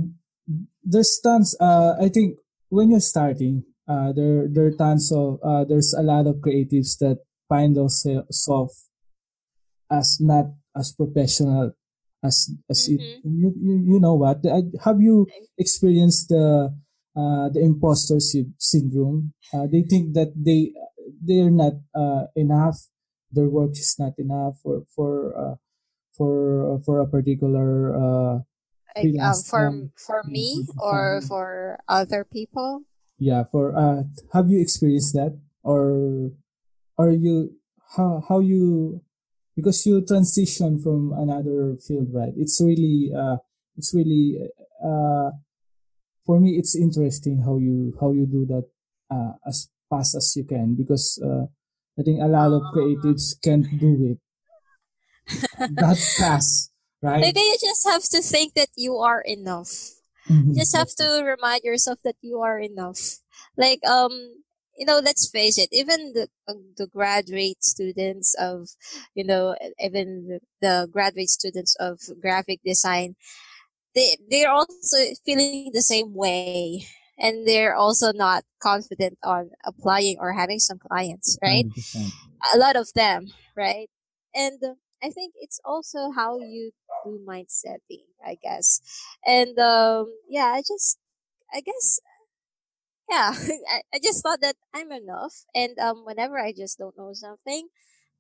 [0.83, 1.55] there's tons.
[1.59, 2.37] Uh, I think
[2.69, 6.97] when you're starting, uh, there there are tons of uh, there's a lot of creatives
[6.99, 7.19] that
[7.49, 8.89] find themselves
[9.91, 11.73] as not as professional
[12.23, 12.89] as as.
[12.89, 13.27] Mm-hmm.
[13.27, 14.41] You you, you know what?
[14.47, 16.73] I, have you experienced the
[17.15, 19.33] uh, the imposter sy- syndrome?
[19.53, 20.73] Uh, they think that they
[21.21, 22.79] they're not uh, enough.
[23.31, 25.55] Their work is not enough for for uh,
[26.15, 28.35] for for a particular uh,
[28.95, 32.85] Like um for for me or for other people.
[33.17, 35.39] Yeah for uh have you experienced that?
[35.63, 36.31] Or
[36.97, 37.55] or you
[37.95, 39.01] how how you
[39.55, 42.33] because you transition from another field right?
[42.35, 43.37] It's really uh
[43.77, 44.37] it's really
[44.83, 45.31] uh
[46.25, 48.65] for me it's interesting how you how you do that
[49.11, 51.45] uh as fast as you can because uh
[51.99, 54.19] i think a lot of creatives can't do it
[55.75, 56.73] that fast
[57.03, 57.19] right?
[57.19, 59.99] Maybe you just have to think that you are enough.
[60.29, 63.19] Mhm, You just have to remind yourself that you are enough.
[63.57, 64.43] Like um
[64.77, 68.69] you know, let's face it, even the uh, the graduate students of,
[69.13, 73.15] you know, even the, graduate students of graphic design,
[73.95, 76.85] they they're also feeling the same way
[77.17, 81.65] and they're also not confident on applying or having some clients, right?
[81.69, 82.13] 100%.
[82.53, 83.89] a lot of them, right?
[84.35, 86.71] And uh, I think it's also how you
[87.03, 88.81] do mindsetting, I guess.
[89.25, 90.97] And um, yeah, I just,
[91.53, 91.99] I guess,
[93.09, 93.31] yeah,
[93.71, 95.33] I, I just thought that I'm enough.
[95.55, 97.67] And um, whenever I just don't know something,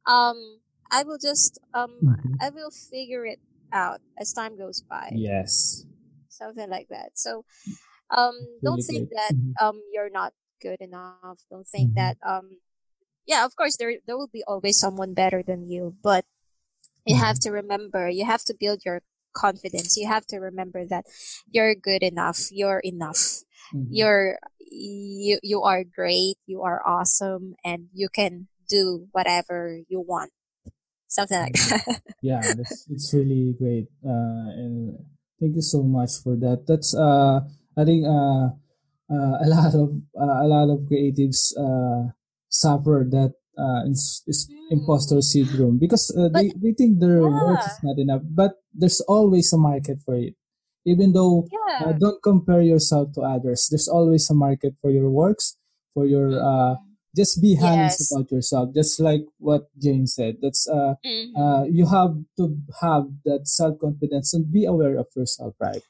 [0.07, 2.39] um, I will just, um, Mhm.
[2.39, 3.39] I will figure it
[3.73, 5.85] out as time goes by, yes
[6.29, 7.11] something like that.
[7.15, 7.45] So,
[8.15, 11.39] um, don't really think great that Mhm, um you're not good enough.
[11.49, 11.95] Don't think mhm.
[11.95, 12.59] that um
[13.25, 16.25] yeah, of course there there will be always someone better than you, but
[17.05, 19.01] you have to remember, you have to build your
[19.33, 19.97] confidence.
[19.97, 21.05] You have to remember that
[21.51, 22.49] you're good enough.
[22.51, 23.43] You're enough.
[23.73, 23.87] Mhm.
[23.89, 24.39] You're
[24.71, 26.37] you you are great.
[26.45, 30.31] You are awesome, and you can do whatever you want.
[31.07, 32.01] Something like that.
[32.21, 34.95] yeah that's it's really great uh and
[35.39, 37.39] thank you so much for that that's uh
[37.77, 38.47] i think uh,
[39.11, 42.09] uh a lot of uh, a lot of creatives uh
[42.49, 45.23] suffer that uh is imposter Mm.
[45.23, 49.51] syndrome because uh, But they they think their work is not enough but there's always
[49.53, 50.35] a market for it
[50.85, 51.97] even though uh, yeah.
[51.99, 55.57] don't compare yourself to others there's always a market for your works
[55.93, 58.09] for your uh hmm just be honest Yes.
[58.09, 63.05] about yourself just like what jane said that's uh hmm uh, you have to have
[63.25, 65.81] that self confidence and be aware of yourself, right?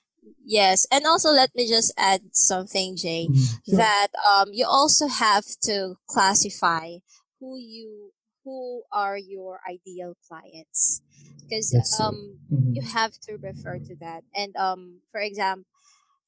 [0.45, 3.59] Yes, and also let me just add something, Jay, Mhm.
[3.69, 3.77] Sure.
[3.77, 6.97] that um you also have to classify
[7.43, 8.13] who you
[8.45, 11.01] who are your ideal clients.
[11.49, 12.75] Because um Mhm.
[12.75, 14.23] you have to refer to that.
[14.35, 15.67] And um for example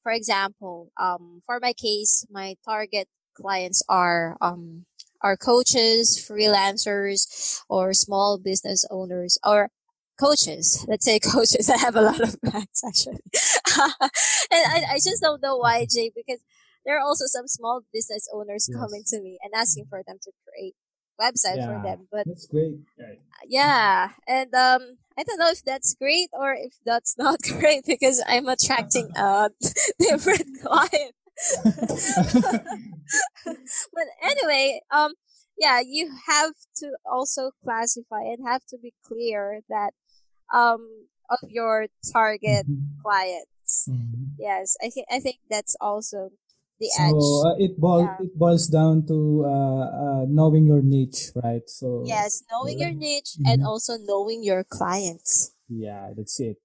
[0.02, 4.86] for example um for my case my target clients are um
[5.22, 9.70] are coaches freelancers or small business owners or
[10.20, 10.84] coaches.
[10.88, 11.70] Let's say coaches.
[11.70, 13.20] I have a lot of clients actually.
[14.50, 16.40] And I, I just don't know why jay because
[16.86, 20.32] there are also some small business owners coming to me and asking for them to
[20.46, 20.74] create
[21.20, 22.76] website for them but that's great.
[22.98, 23.20] Right.
[23.48, 28.22] yeah and um i don't know if that's great or if that's not great because
[28.26, 29.50] i'm attracting a
[29.98, 31.14] different client
[33.92, 35.12] but anyway um
[35.58, 39.92] yeah you have to also classify and have to be clear that
[40.52, 43.02] um of your target Mhm.
[43.02, 44.34] clients Mhm.
[44.38, 46.30] yes i think i think that's also
[46.80, 50.82] the So edge uh, it boils yeah it boils down to uh, uh, knowing your
[50.82, 51.62] niche, right?
[51.68, 53.62] So yes knowing your niche and Mhm.
[53.62, 56.56] also knowing your clients yeah, that's it.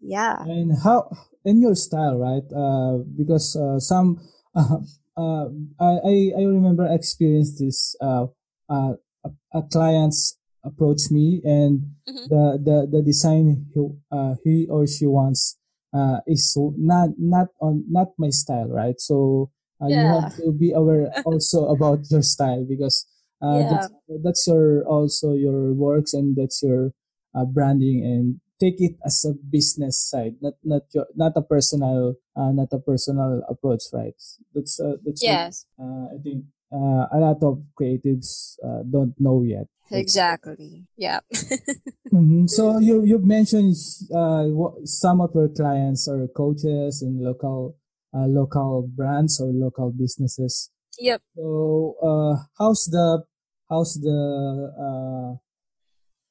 [0.00, 1.10] yeah And how
[1.44, 2.44] in your style, right?
[2.52, 4.20] Uh, because uh, some
[4.54, 4.78] uh,
[5.16, 5.46] uh,
[5.78, 7.94] I I remember I experienced this.
[8.00, 8.28] Uh,
[8.68, 8.94] uh,
[9.24, 14.86] a, a clients approach me and hmm the the the design he uh, he or
[14.86, 15.58] she wants
[15.92, 19.00] uh, is so not not on not my style, right?
[19.00, 19.50] So
[19.82, 23.06] uh, you have to be aware also about your style because
[23.42, 23.88] uh, yeah that's
[24.22, 26.92] that's your also your works and that's your
[27.34, 32.14] uh, branding and take it as a business side, not not your not a personal
[32.36, 34.14] uh, not a personal approach, right?
[34.54, 35.66] That's uh, that's yes.
[35.76, 39.66] What, uh, I think uh, a lot of creatives uh, don't know yet.
[39.92, 40.86] Exactly.
[40.96, 41.20] Yeah.
[41.34, 42.46] mm-hmm.
[42.46, 43.74] So you you mentioned
[44.14, 44.46] uh,
[44.84, 47.76] some of your clients are coaches and local
[48.14, 50.70] uh, local brands or local businesses.
[50.98, 51.22] Yep.
[51.34, 53.24] So uh, how's the
[53.68, 55.32] how's the uh,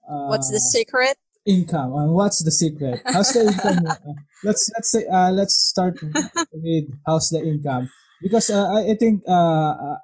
[0.10, 1.17] uh, what's the secret?
[1.45, 1.93] Income.
[1.95, 3.02] And what's the secret?
[3.06, 3.88] How's the income?
[4.10, 7.89] Uh, let's let's say uh, let's start with how's the income
[8.21, 9.97] because uh, I, I think uh, uh,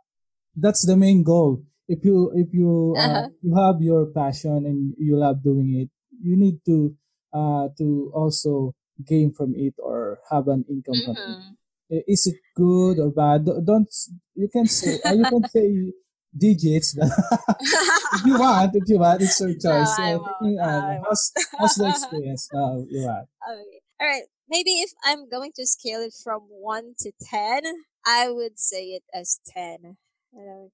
[0.55, 1.63] that's the main goal.
[1.87, 3.29] If you if you uh, uh-huh.
[3.41, 5.89] you have your passion and you love doing it,
[6.21, 6.95] you need to
[7.33, 8.73] uh, to also
[9.05, 11.13] gain from it or have an income mm-hmm.
[11.13, 12.01] from it.
[12.01, 12.11] Mm-hmm.
[12.11, 13.45] Is it good or bad?
[13.45, 13.87] Don't
[14.33, 15.93] you can say uh, you can say
[16.37, 16.97] digits.
[16.99, 19.97] if you want, if you want, it's your choice.
[19.99, 20.25] No,
[20.61, 22.83] uh, how's, how's the experience now?
[22.89, 23.27] You want?
[23.47, 23.79] Okay.
[24.01, 24.23] All right.
[24.49, 27.61] Maybe if I'm going to scale it from one to ten,
[28.05, 29.97] I would say it as ten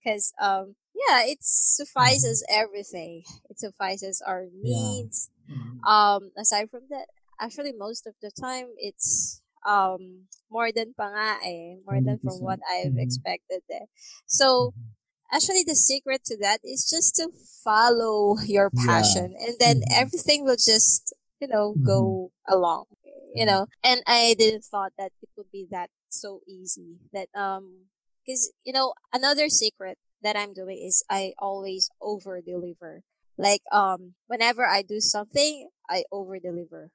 [0.03, 2.61] because um yeah it suffices mm-hmm.
[2.63, 5.55] everything it suffices our needs yeah.
[5.55, 5.83] mm-hmm.
[5.85, 7.05] um aside from that
[7.39, 12.41] actually most of the time it's um more than pa nga eh, more than from
[12.41, 13.05] what I've mm-hmm.
[13.05, 13.85] expected eh.
[14.25, 15.35] So mm-hmm.
[15.37, 17.29] actually the secret to that is just to
[17.63, 19.45] follow your passion yeah.
[19.45, 21.85] and then everything will just you know mm-hmm.
[21.85, 22.85] go along
[23.33, 27.91] you know and I didn't thought that it would be that so easy that um
[28.25, 33.03] because, you know, another secret that I'm doing is I always over deliver.
[33.37, 36.91] Like, um, whenever I do something, I over deliver.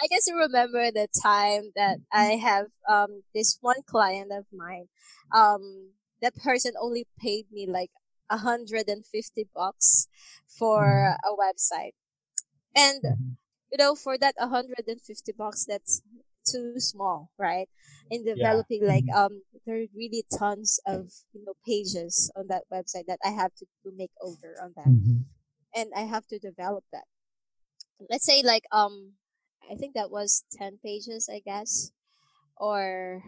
[0.00, 4.86] I guess you remember the time that I have, um, this one client of mine,
[5.34, 5.90] um,
[6.22, 7.90] that person only paid me like
[8.28, 10.08] 150 bucks
[10.46, 11.28] for mm-hmm.
[11.28, 11.92] a website.
[12.74, 13.30] And, mm-hmm.
[13.72, 16.02] you know, for that 150 bucks, that's
[16.52, 17.68] too small, right?
[18.10, 18.88] In developing yeah.
[18.88, 19.34] like mm-hmm.
[19.34, 23.54] um there are really tons of you know pages on that website that I have
[23.56, 24.86] to, make over on that.
[24.86, 25.24] Mm-hmm.
[25.74, 27.04] And I have to develop that.
[28.10, 29.12] Let's say like um
[29.70, 31.92] I think that was ten pages, I guess.
[32.56, 33.22] Or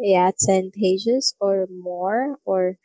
[0.00, 2.78] yeah, ten pages or more or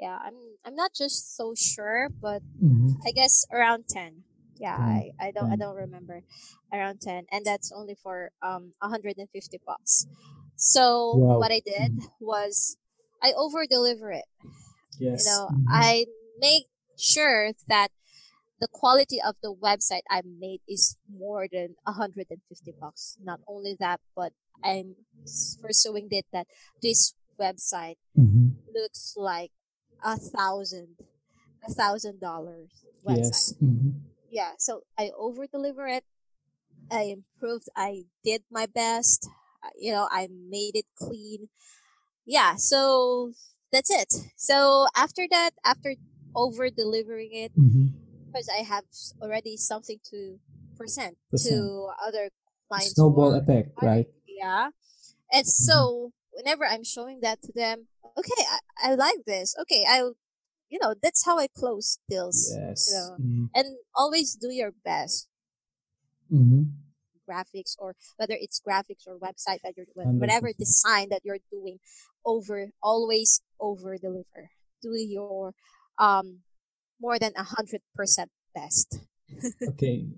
[0.00, 3.00] yeah, I'm I'm not just so sure, but mm-hmm.
[3.06, 4.24] I guess around ten
[4.62, 6.22] yeah I, I don't i don't remember
[6.72, 9.26] around 10 and that's only for um 150
[9.66, 10.06] bucks.
[10.56, 11.38] So wow.
[11.38, 12.76] what i did was
[13.20, 14.24] i over deliver it
[14.98, 15.26] yes.
[15.26, 15.66] you know mm-hmm.
[15.68, 16.06] i
[16.38, 16.64] make
[16.96, 17.88] sure that
[18.60, 22.38] the quality of the website i made is more than 150
[22.80, 23.18] bucks.
[23.20, 24.94] Not only that but i'm
[25.60, 26.46] pursuing it that
[26.80, 28.54] this website mm-hmm.
[28.72, 29.50] looks like
[30.04, 30.94] a thousand
[31.66, 32.70] a thousand dollars
[33.04, 33.26] website.
[33.26, 33.54] Yes.
[33.62, 36.04] Mm-hmm yeah, so I over deliver it.
[36.90, 37.68] I improved.
[37.76, 39.28] I did my best.
[39.78, 41.48] You know, I made it clean.
[42.26, 43.32] Yeah, so
[43.70, 44.12] that's it.
[44.36, 45.94] So after that, after
[46.34, 48.60] over delivering it, because mm-hmm.
[48.60, 48.84] I have
[49.20, 50.40] already something to
[50.76, 51.54] present, present.
[51.54, 52.30] to other
[52.68, 52.94] clients.
[52.94, 54.06] Snowball effect, right?
[54.26, 54.70] Yeah.
[55.30, 55.70] And mm-hmm.
[55.70, 58.42] so whenever I'm showing that to them, okay,
[58.82, 59.54] I, I like this.
[59.60, 60.14] Okay, I'll
[60.72, 62.50] you know that's how I close deals.
[62.56, 62.88] Yes.
[62.88, 63.10] You know?
[63.20, 63.44] mm-hmm.
[63.54, 65.28] and always do your best.
[66.32, 66.72] Mm-hmm.
[67.28, 71.78] Graphics or whether it's graphics or website that you're doing, whatever design that you're doing,
[72.24, 74.50] over always over deliver.
[74.80, 75.52] Do your
[75.98, 76.40] um
[76.98, 78.98] more than a hundred percent best.
[79.68, 80.08] okay,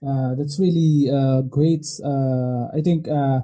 [0.00, 1.84] uh, that's really uh, great.
[2.02, 3.40] Uh, I think uh,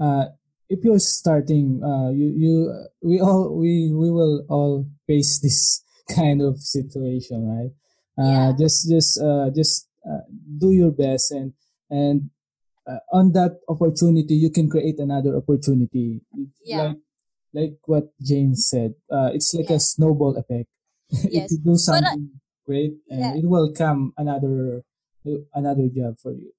[0.00, 0.24] uh,
[0.68, 2.54] if you're starting, uh, you you
[3.00, 5.83] we all we we will all face this
[6.14, 7.72] kind of situation, right?
[8.16, 10.22] Uh, Just just uh, just uh,
[10.58, 11.52] do your best and
[11.90, 12.30] and
[12.86, 16.20] uh, on that opportunity you can create another opportunity.
[16.64, 16.82] Yeah.
[16.82, 16.96] Like,
[17.54, 19.76] like what Jane said, uh, it's like yeah.
[19.76, 20.68] a snowball effect.
[21.30, 21.52] Yes.
[21.52, 23.34] if you do something but, great, and yeah.
[23.36, 24.82] it will come another
[25.54, 26.50] another job for you.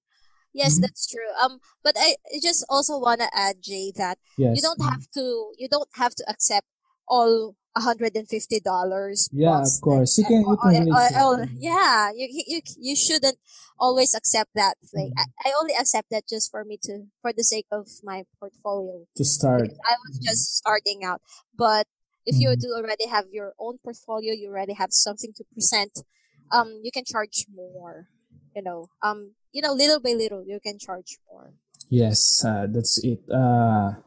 [0.53, 0.81] Yes, mm-hmm.
[0.81, 1.31] that's true.
[1.43, 4.55] Um, but I, I just also wanna add, Jay, that yes.
[4.55, 6.67] you don't have to you don't have to accept
[7.07, 9.29] all hundred and fifty dollars.
[9.31, 10.17] Yeah, of course.
[10.17, 10.41] You can.
[10.41, 13.37] You can yeah, you, you you shouldn't
[13.79, 15.11] always accept that thing.
[15.11, 15.47] Mm-hmm.
[15.47, 19.05] I, I only accept that just for me to for the sake of my portfolio.
[19.17, 19.69] To start.
[19.85, 21.21] I was just starting out,
[21.57, 21.87] but
[22.25, 22.41] if mm-hmm.
[22.41, 26.03] you do already have your own portfolio, you already have something to present.
[26.51, 28.07] Um, you can charge more.
[28.55, 31.53] You know, um, you know, little by little, you can charge more.
[31.89, 33.19] Yes, uh, that's it.
[33.29, 33.99] Uh,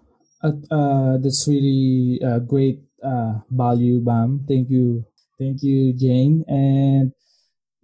[0.43, 4.45] uh, uh that's really uh, great uh, value, Bam.
[4.49, 5.05] Thank you.
[5.39, 6.45] Thank you, Jane.
[6.49, 7.13] And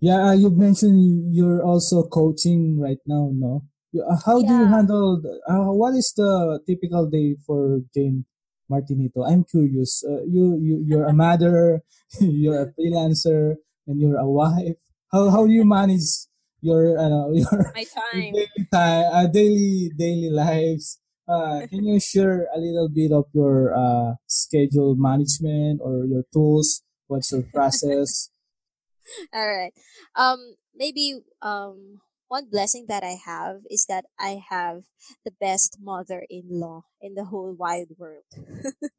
[0.00, 3.64] Yeah, uh, you mentioned you're also coaching right now, no?
[3.96, 8.26] Uh, How do you handle, uh, what is the typical day for Jane
[8.70, 9.24] Martinito?
[9.24, 10.04] I'm curious.
[10.04, 11.80] Uh, you, you, you're a mother,
[12.20, 13.56] you're a freelancer,
[13.86, 14.76] and you're a wife.
[15.12, 16.28] How, how do you manage
[16.60, 18.32] your, uh, your, My your time.
[18.32, 20.98] daily time, uh, daily, daily lives?
[21.28, 26.82] Uh, can you share a little bit of your, uh, schedule management or your tools?
[27.06, 28.30] What's your process?
[29.32, 29.72] All right.
[30.16, 34.82] Um, maybe um one blessing that I have is that I have
[35.24, 38.24] the best mother-in-law in the whole wide world.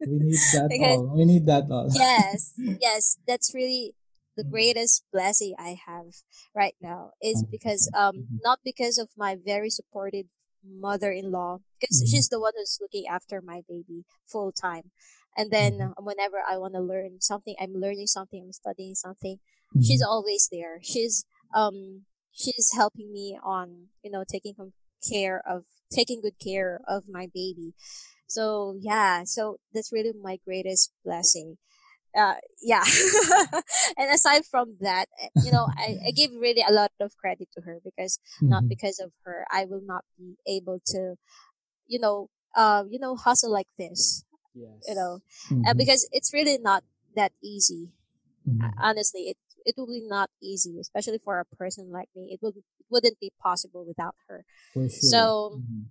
[0.05, 1.07] We need that because all.
[1.15, 1.89] We need that all.
[1.93, 3.95] yes, yes, that's really
[4.37, 6.23] the greatest blessing I have
[6.55, 10.27] right now is because um Mhm, not because of my very supportive
[10.67, 14.91] mother-in-law because mhm, she's the one who's looking after my baby full time
[15.37, 18.95] and then mhm, uh, whenever I want to learn something I'm learning something I'm studying
[18.95, 19.37] something
[19.79, 20.79] she's mhm, always there.
[20.81, 24.55] She's um she's helping me on you know taking
[25.07, 27.73] care of taking good care of my baby.
[28.27, 31.57] So yeah so that's really my greatest blessing
[32.15, 32.83] uh, yeah.
[33.97, 37.49] and aside from that, eh, you know, I, I give really a lot of credit
[37.55, 38.69] to her because not mhm.
[38.69, 41.15] because of her, I will not be able to,
[41.87, 44.25] you know, uh, you know, hustle like this,
[44.87, 45.61] you know, Yes.
[45.67, 46.83] uh, Mhm, because it's really not
[47.15, 47.89] that easy.
[48.61, 48.81] Uh, mhm.
[48.81, 52.29] honestly, it it will be not easy, especially for a person like me.
[52.31, 54.45] It would it wouldn't be possible without her.
[54.73, 55.11] For sure.
[55.11, 55.85] So Mhm,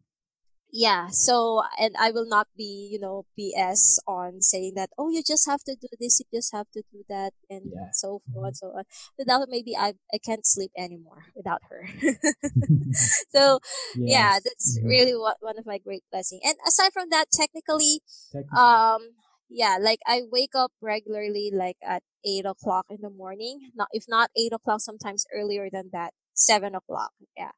[0.75, 5.23] yeah so and i will not be you know bs on saying that oh you
[5.23, 7.95] just have to do this you just have to do that and Yeah.
[7.95, 8.83] so forth so on
[9.17, 11.87] without maybe i i can't sleep anymore without her
[13.31, 13.61] so
[13.95, 14.43] yeah Yes.
[14.43, 14.89] that's Mhm.
[14.91, 18.03] really what one of my great blessing and aside from that technically
[18.35, 18.59] Technically.
[18.59, 19.01] um
[19.49, 24.05] yeah like i wake up regularly like at eight o'clock in the morning not if
[24.09, 27.55] not eight o'clock sometimes earlier than that seven o'clock yeah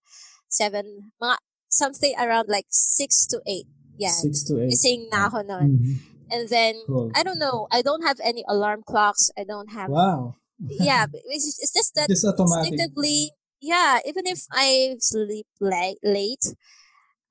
[0.49, 1.37] seven mga,
[1.69, 3.67] something around like six to eight
[3.99, 4.71] yeah Six to eight.
[4.73, 5.27] gising na Yeah.
[5.29, 5.69] ako nun.
[5.73, 5.95] Mhm.
[6.27, 7.09] and then Cool.
[7.15, 10.35] i don't know i don't have any alarm clocks i don't have Wow.
[10.59, 12.75] yeah it's, it's just that Just automatic.
[12.75, 13.31] instinctively
[13.63, 16.43] yeah even if i sleep late late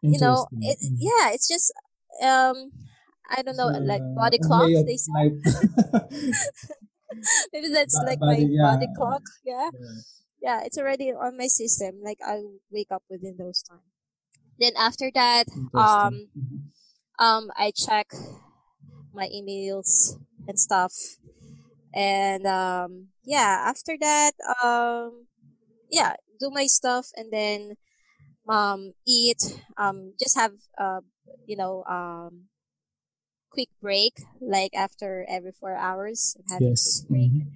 [0.02, 0.96] you know it Mhm.
[1.02, 1.70] yeah it's just
[2.24, 2.72] um
[3.30, 5.12] i don't know like uh, body a clock they say
[7.54, 8.64] maybe that's Ba- like Body, my yeah.
[8.76, 9.96] body clock yeah Yeah.
[10.42, 13.84] yeah it's already on my system like i wake up within those time
[14.60, 15.46] then after that
[15.76, 16.72] um Mhm.
[17.20, 18.08] um i check
[19.14, 20.94] my emails and stuff
[21.94, 24.32] and um yeah after that
[24.64, 25.28] um
[25.90, 27.76] yeah do my stuff and then
[28.50, 31.02] um eat um just have uh
[31.46, 32.46] you know um
[33.50, 37.06] quick break like after every four hours i'm having quick Yes.
[37.10, 37.48] break Mhm.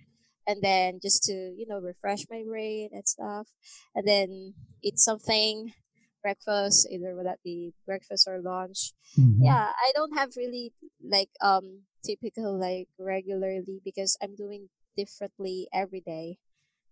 [0.47, 3.47] and then just to you know refresh my brain and stuff
[3.95, 5.73] and then eat something
[6.22, 9.41] breakfast either would that be breakfast or lunch Mhm.
[9.43, 16.01] yeah i don't have really like um typical like regularly because i'm doing differently every
[16.01, 16.38] day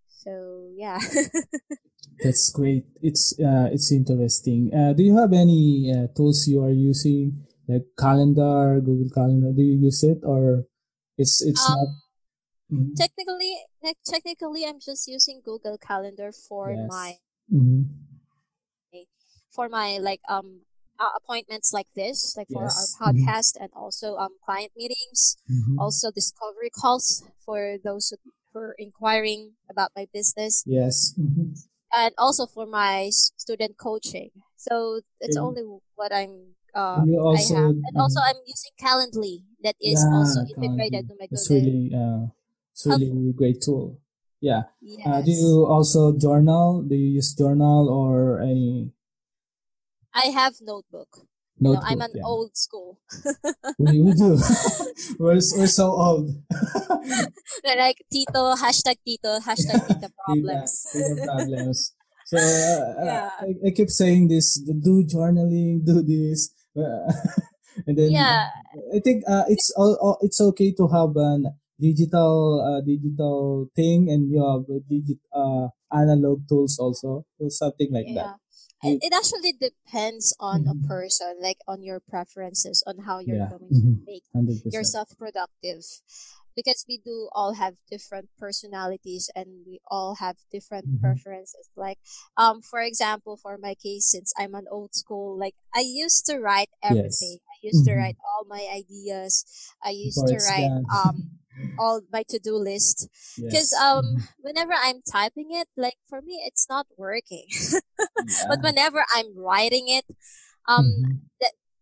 [0.07, 0.99] so yeah
[2.23, 2.85] That's great.
[3.01, 4.73] It's uh, it's interesting.
[4.73, 9.53] Uh, do you have any uh, tools you are using, like calendar, Google Calendar?
[9.53, 10.65] Do you use it, or
[11.17, 11.87] it's it's not?
[11.87, 12.01] um
[12.71, 12.95] Mhm.
[12.97, 13.53] technically
[13.83, 17.19] like, technically i'm just using google calendar for my Yes.
[19.57, 20.61] For my like um
[21.01, 22.95] uh, appointments like this like for our Yes.
[22.97, 28.13] hmm podcast and also um client meetings hmm also discovery calls for those
[28.53, 31.13] who are inquiring about my business Yes.
[31.17, 31.53] hmm
[31.93, 35.63] and also for my student coaching so it's And only
[35.95, 38.27] what i'm uh you i also, have and also mhm.
[38.29, 41.09] i'm using calendly that is also integrated Calendly.
[41.09, 42.21] to my It's google really uh,
[42.73, 43.99] it's really helpful great tool.
[44.41, 44.63] Yeah.
[45.05, 46.83] Uh, do you also journal?
[46.83, 48.91] Do you use journal or any
[50.23, 51.11] i have notebook
[51.59, 52.25] you know i'm an Yeah.
[52.31, 52.99] old school
[53.79, 54.37] We, we do.
[55.19, 56.27] we're, we're so old.
[57.63, 61.93] They're like tito hashtag tito hashtag Data, problems data problems.
[62.25, 66.49] So uh, uh, yeah I, I keep saying this: do journaling, do this,
[67.85, 68.49] and then yeah
[68.93, 74.29] I think uh, it's all, it's okay to have an digital uh, digital thing, and
[74.31, 78.35] you have digit uh, analog tools also, so something like that.
[78.83, 80.87] It, it actually depends on a Mhm.
[80.87, 84.73] person like on your preferences on how you're Yeah, going to make hundred percent.
[84.73, 85.83] yourself productive
[86.55, 90.99] because we do all have different personalities and we all have different Mhm.
[91.01, 91.99] preferences like
[92.37, 96.39] um for example for my case since i'm an old school like i used to
[96.39, 97.39] write everything.
[97.39, 97.47] Yes.
[97.49, 97.97] i used to Mhm.
[97.97, 99.45] write all my ideas
[99.83, 101.15] i used Before to write um
[101.77, 103.07] all my to-do list
[103.49, 103.73] because Yes.
[103.73, 104.27] um Mhm.
[104.39, 107.45] whenever i'm typing it like for me it's not working
[108.47, 110.05] but whenever i'm writing it
[110.67, 111.29] um Mhm.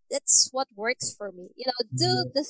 [0.09, 2.31] that's what works for me you know do Yeah.
[2.33, 2.45] the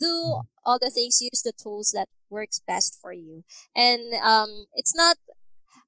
[0.00, 3.44] do all the things use the tools that works best for you
[3.76, 5.16] and um it's not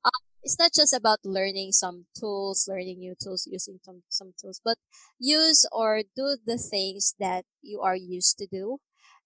[0.05, 0.11] um,
[0.43, 4.77] it's not just about learning some tools learning new tools using some some tools but
[5.19, 8.79] use or do the things that you are used to do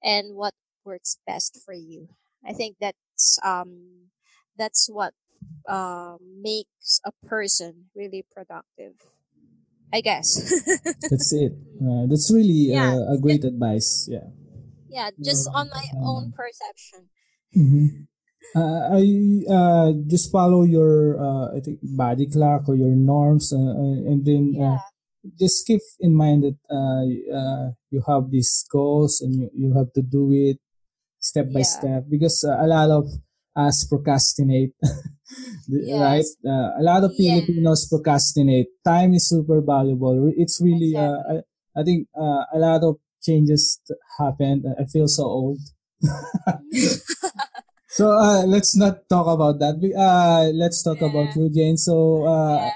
[0.03, 0.55] and what
[0.91, 2.09] works best for you
[2.43, 4.11] i think that's um
[4.59, 5.15] that's what
[5.69, 8.95] um makes a person really productive
[9.93, 10.27] i guess
[11.11, 11.53] That's it.
[11.83, 14.07] Uh, that's really yeah uh, a great advice.
[14.11, 14.31] Yeah.
[14.89, 16.37] yeah just on my own that.
[16.37, 17.09] perception
[17.57, 18.07] Mhm.
[18.55, 19.05] Uh, I
[19.47, 24.27] uh, just follow your uh, I think body clock or your norms, uh, uh, and
[24.27, 24.91] then uh, yeah
[25.39, 29.93] just keep in mind that uh, uh, you have these goals and you, you have
[29.93, 30.59] to do it
[31.21, 33.07] step by yeah step because uh, a lot of
[33.57, 34.73] us procrastinate,
[35.97, 36.25] right?
[36.47, 38.69] Uh, a lot of Filipinos yes procrastinate.
[38.85, 40.33] Time is super valuable.
[40.37, 43.81] It's really uh, I, I think uh, a lot of changes
[44.19, 44.65] happened.
[44.81, 45.59] I feel so old.
[47.89, 49.79] So uh, let's not talk about that.
[49.83, 51.77] We- Uh, let's talk about you, Jane.
[51.77, 52.71] So uh, yeah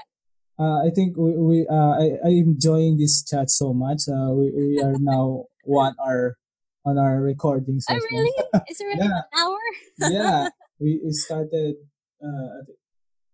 [0.59, 4.07] uh, I think we, we uh, I I enjoying this chat so much.
[4.09, 6.37] Uh, we, we are now one hour
[6.85, 8.01] on our recording session.
[8.01, 8.33] oh really
[8.69, 9.59] is it really yeah, one hour
[9.97, 10.49] yeah.
[10.79, 11.75] We started
[12.21, 12.67] uh, at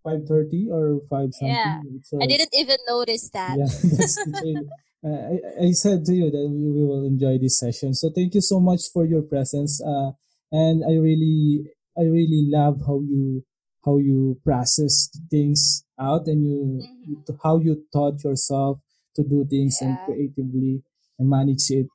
[0.03, 1.57] five thirty or five something.
[1.57, 2.21] yeah something.
[2.21, 4.67] i didn't even notice that yeah, that's it's really.
[5.03, 7.95] Uh, I, I said to you that we, will enjoy this session.
[7.95, 9.81] So thank you so much for your presence.
[9.81, 10.11] Uh,
[10.51, 11.65] and I really,
[11.97, 13.43] I really love how you,
[13.83, 18.77] how you process things out and you, you hmm how you taught yourself
[19.15, 20.83] to do things and creatively
[21.17, 21.87] and manage it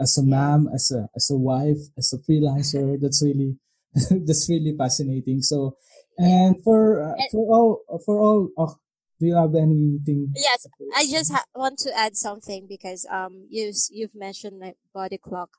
[0.00, 3.00] as a mom, as a, as a wife, as a freelancer.
[3.00, 3.58] That's really,
[4.26, 5.42] that's really fascinating.
[5.42, 5.76] So,
[6.18, 8.72] and for, uh, and for all, for all, uh,
[9.18, 10.32] do you have anything?
[10.34, 15.18] yes i just ha- want to add something because um you you've mentioned like body
[15.18, 15.50] clock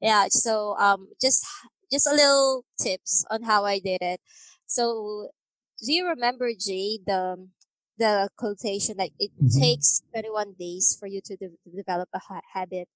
[0.00, 1.46] yeah so um just
[1.90, 4.20] just a little tips on how i did it
[4.66, 5.30] so
[5.84, 7.48] do you remember jay the
[7.98, 9.58] the quotation like it Mhm.
[9.58, 12.88] takes 21 days for you to de- develop a ha- habit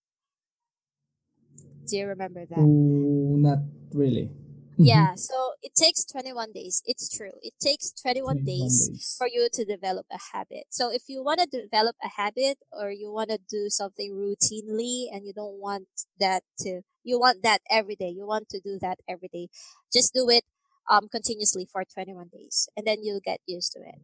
[1.91, 3.59] do you remember that Oh, not
[3.93, 4.31] really.
[4.79, 4.85] Mm-hmm.
[4.93, 6.83] Yeah, so it takes 21 days.
[6.87, 7.33] It's true.
[7.43, 9.15] It takes 21 21 days days.
[9.19, 10.65] for you to develop a habit.
[10.71, 15.13] So if you want to develop a habit or you want to do something routinely
[15.13, 15.89] and you don't want
[16.19, 19.49] that to, you want that every day, you want to do that every day,
[19.93, 20.45] just do it
[20.89, 24.01] um, continuously for 21 days and then you'll get used to it.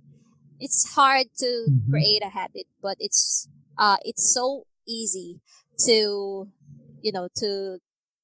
[0.61, 1.91] It's hard to Mhm.
[1.91, 5.41] create a habit, but it's, uh, it's so easy
[5.87, 6.49] to,
[7.07, 7.79] you know, to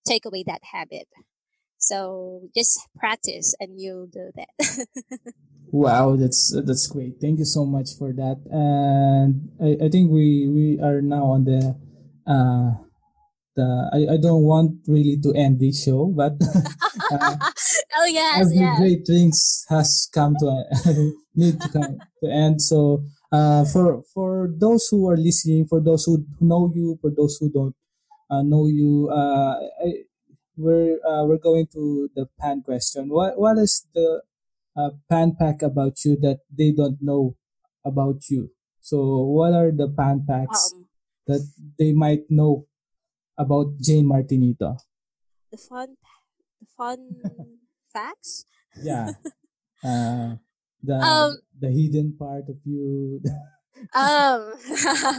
[0.04, 1.06] take away that habit.
[1.78, 4.86] So just practice and you'll do that.
[5.72, 7.16] Wow, that's that's great.
[7.18, 8.44] Thank you so much for that.
[8.52, 11.72] And I, I think we we are now on the
[12.28, 12.76] uh
[13.56, 16.36] the I, I don't want really to end this show, but
[17.10, 17.36] uh,
[17.96, 18.78] oh yes, every yes.
[18.78, 20.60] great things has come to a,
[21.34, 22.60] need to come to end.
[22.60, 27.38] So uh, for for those who are listening, for those who know you, for those
[27.40, 27.81] who don't uh,
[28.40, 29.60] know you, uh,
[30.56, 33.08] we're uh, we're going to the pan question.
[33.08, 34.22] What what is the
[34.76, 37.36] uh, pan pack about you that they don't know
[37.84, 38.50] about you?
[38.80, 40.88] So what are the pan packs Um,
[41.26, 41.42] that
[41.78, 42.66] they might know
[43.38, 44.78] about Jane Martinito?
[45.50, 45.96] the fun,
[46.60, 46.98] the fun
[47.92, 48.46] facts.
[48.82, 49.12] Yeah.
[49.82, 50.36] Uh,
[50.82, 53.18] the Um, the hidden part of you.
[53.94, 54.54] um,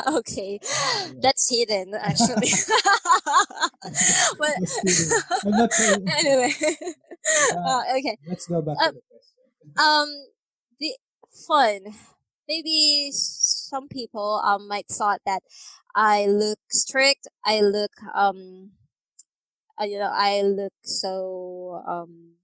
[0.20, 0.59] okay,
[1.22, 2.49] that's hidden actually.
[4.38, 4.55] but
[6.20, 6.53] anyway,
[7.66, 8.18] Uh, okay.
[8.28, 9.78] let's go back Um, to the question.
[9.78, 10.09] um,
[10.80, 10.97] the
[11.47, 11.82] fun.
[12.47, 15.43] Maybe some people um might thought that
[15.95, 17.28] I look strict.
[17.45, 18.72] I look um,
[19.80, 22.36] uh, you know, I look so um,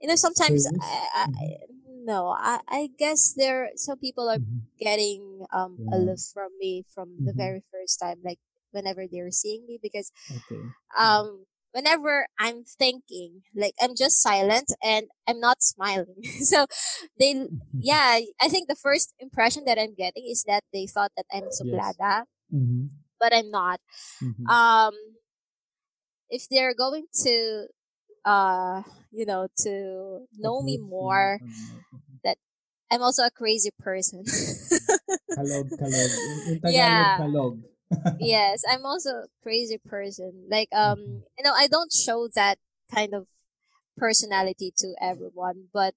[0.00, 1.26] you know, sometimes I, I
[2.00, 4.66] No, I I guess there some people are Mhm.
[4.80, 5.86] getting um Yeah.
[5.92, 7.34] aloof from me from the Mhm.
[7.34, 8.40] very first time, like
[8.72, 10.72] whenever they're seeing me because Okay.
[10.98, 16.22] um whenever I'm thinking, like I'm just silent and I'm not smiling.
[16.52, 16.66] so
[17.18, 17.82] they Mhm.
[17.82, 21.48] yeah, I think the first impression that I'm getting is that they thought that I'm
[21.60, 21.98] Yes.
[22.00, 22.90] suplada, Mhm.
[23.20, 23.80] but I'm not.
[24.20, 24.50] Mhm.
[24.50, 24.94] Um
[26.30, 27.66] if they're going to
[28.24, 31.40] uh you know to know me more.
[32.24, 32.38] That
[32.90, 34.24] I'm also a crazy person.
[35.36, 36.10] Kalog, kalog.
[36.26, 37.18] In, in Tagalog, yeah.
[37.18, 37.54] kalog.
[38.20, 40.46] yes, I'm also a crazy person.
[40.50, 41.22] Like um, Mhm.
[41.38, 42.58] you know, I don't show that
[42.92, 43.26] kind of
[43.96, 45.68] personality to everyone.
[45.72, 45.94] But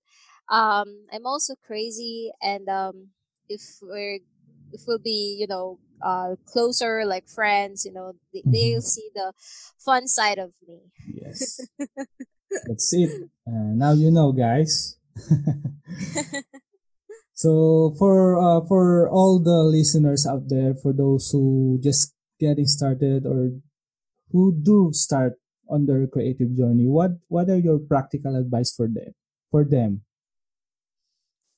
[0.49, 3.11] um, I'm also crazy, and um,
[3.49, 4.19] if we're
[4.71, 9.34] if we'll be, you know, uh, closer like friends, you know, they, they'll see the
[9.80, 10.91] fun side of me.
[11.08, 11.66] Yes.
[12.68, 13.10] That's it.
[13.47, 14.97] Uh, now you know, guys.
[17.34, 23.26] so for uh, for all the listeners out there, for those who just getting started
[23.26, 23.58] or
[24.32, 25.34] who do start
[25.70, 29.16] on their creative journey, what what are your practical advice for them?
[29.49, 30.04] For them.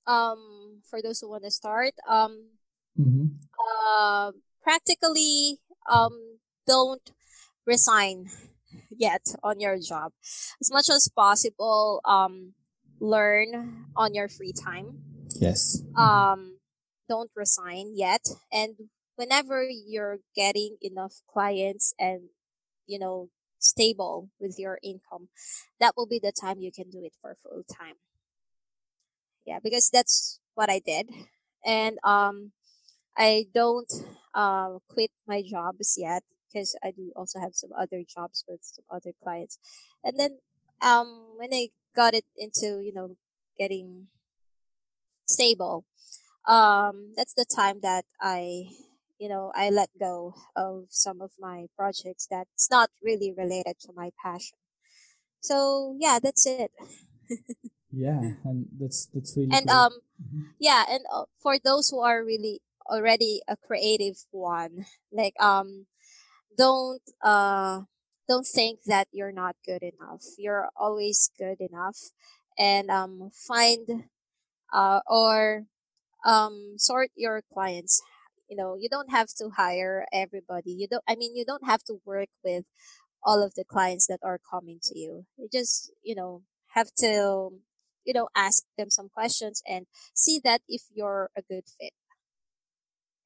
[0.08, 2.55] Um, for those who want to start, um,
[3.00, 3.28] Mm-hmm.
[3.60, 4.32] uh,
[4.64, 5.60] practically,
[5.92, 7.12] um, don't
[7.66, 8.30] resign
[8.90, 10.14] yet on your job.
[10.62, 12.54] As much as possible, um,
[13.00, 15.00] learn on your free time.
[15.40, 15.84] Yes.
[15.98, 16.60] Um,
[17.10, 18.26] don't resign yet.
[18.52, 18.76] And
[19.16, 22.30] whenever you're getting enough clients and,
[22.88, 23.30] you know,
[23.60, 25.30] stable with your income,
[25.80, 27.96] that will be the time you can do it for full time.
[29.46, 31.10] Yeah, because that's what I did.
[31.66, 32.52] And, um,
[33.18, 33.92] I don't,
[34.34, 38.86] uh, quit my jobs yet because I do also have some other jobs with some
[38.90, 39.60] other clients.
[40.04, 40.40] And then,
[40.82, 43.18] um, when I got it into, you know,
[43.58, 44.08] getting
[45.26, 45.86] stable,
[46.48, 48.66] um, that's the time that I,
[49.20, 53.94] you know, I let go of some of my projects that's not really related to
[53.96, 54.58] my passion.
[55.42, 56.72] So yeah, that's it.
[57.92, 59.74] Yeah, and that's that's really And great.
[59.76, 60.44] um, Mhm.
[60.60, 65.88] yeah, and uh, for those who are really already a creative one, like um,
[66.58, 67.82] don't uh,
[68.30, 70.24] don't think that you're not good enough.
[70.38, 71.98] You're always good enough,
[72.58, 74.06] and um, find
[74.74, 75.64] uh or
[76.26, 78.02] um sort your clients.
[78.50, 80.72] You know you don't have to hire everybody.
[80.72, 82.66] You don't i mean you don't have to work with
[83.24, 85.26] all of the clients that are coming to you.
[85.38, 86.44] You just you know
[86.76, 87.52] have to
[88.06, 91.94] you know ask them some questions and see that if you're a good fit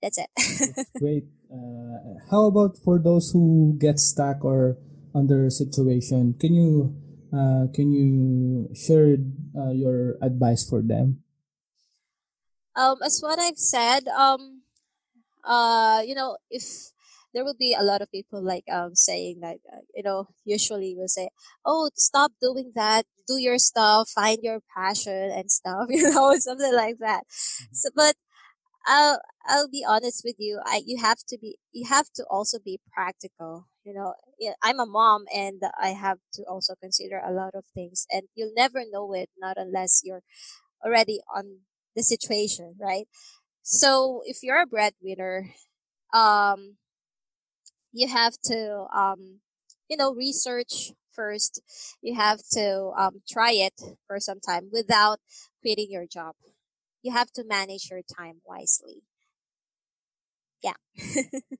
[0.01, 0.29] that's it
[0.99, 1.25] Great.
[1.51, 4.77] Uh, how about for those who get stuck or
[5.15, 6.35] under situation?
[6.37, 6.93] Can you
[7.33, 9.17] uh, can you share
[9.57, 11.23] uh, your advice for them?
[12.75, 14.61] um as what i've said um
[15.43, 16.91] uh you know if
[17.33, 20.95] there will be a lot of people like um saying that uh, you know usually
[20.97, 21.29] will say
[21.65, 26.73] oh stop doing that do your stuff find your passion and stuff you know something
[26.73, 28.15] like that so but
[28.87, 32.57] i'll i'll be honest with you i you have to be you have to also
[32.63, 34.13] be practical you know
[34.63, 38.53] i'm a mom and i have to also consider a lot of things and you'll
[38.55, 40.23] never know it not unless you're
[40.85, 41.59] already on
[41.95, 43.07] the situation right?
[43.63, 45.51] So if you're a breadwinner
[46.13, 46.77] um
[47.91, 49.39] you have to um
[49.89, 51.61] you know research first.
[52.01, 53.73] You have to um try it
[54.07, 55.19] for some time without
[55.61, 56.35] quitting your job
[57.03, 59.03] you have to manage your time wisely
[60.63, 60.73] yeah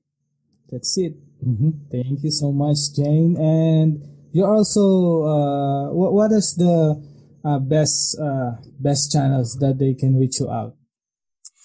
[0.70, 1.14] That's it.
[1.42, 3.36] hmm Thank you so much, Jane.
[3.36, 4.84] And you're also
[5.26, 6.96] uh, what what is the
[7.44, 10.76] uh, best uh, best channels that they can reach you out?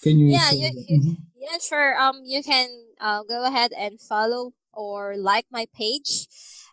[0.02, 1.16] Can you yeah you, you Mhm.
[1.36, 2.68] yeah sure um you can
[3.00, 6.26] uh, go ahead and follow or like my page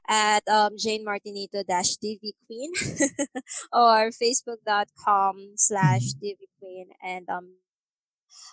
[0.07, 2.71] at um, jane martinito dash dv queen
[3.73, 6.19] or facebook.com slash Mhm.
[6.21, 7.55] dv queen and um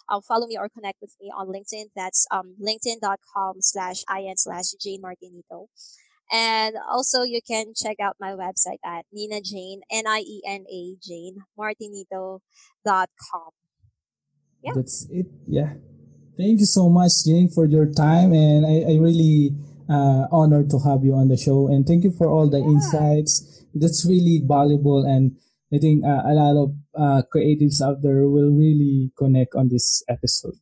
[0.09, 1.87] um, follow me or connect with me on LinkedIn.
[1.97, 5.69] That's um, linkedin.com slash in slash Jane Martinito.
[6.33, 12.41] And also you can check out my website at Niena Jane, N-I-E-N-A Jane Martinito.com.
[14.63, 14.73] Yeah.
[14.75, 15.27] That's it.
[15.47, 15.75] Yeah.
[16.37, 19.53] Thank you so much, Jane, for your time, and I, I really
[19.91, 21.67] uh, honored to have you on the show.
[21.69, 22.71] And thank you for all the Yeah.
[22.73, 23.65] insights.
[23.75, 25.37] That's really valuable, and
[25.73, 30.03] I think uh, a lot of uh, creatives out there will really connect on this
[30.09, 30.55] episode.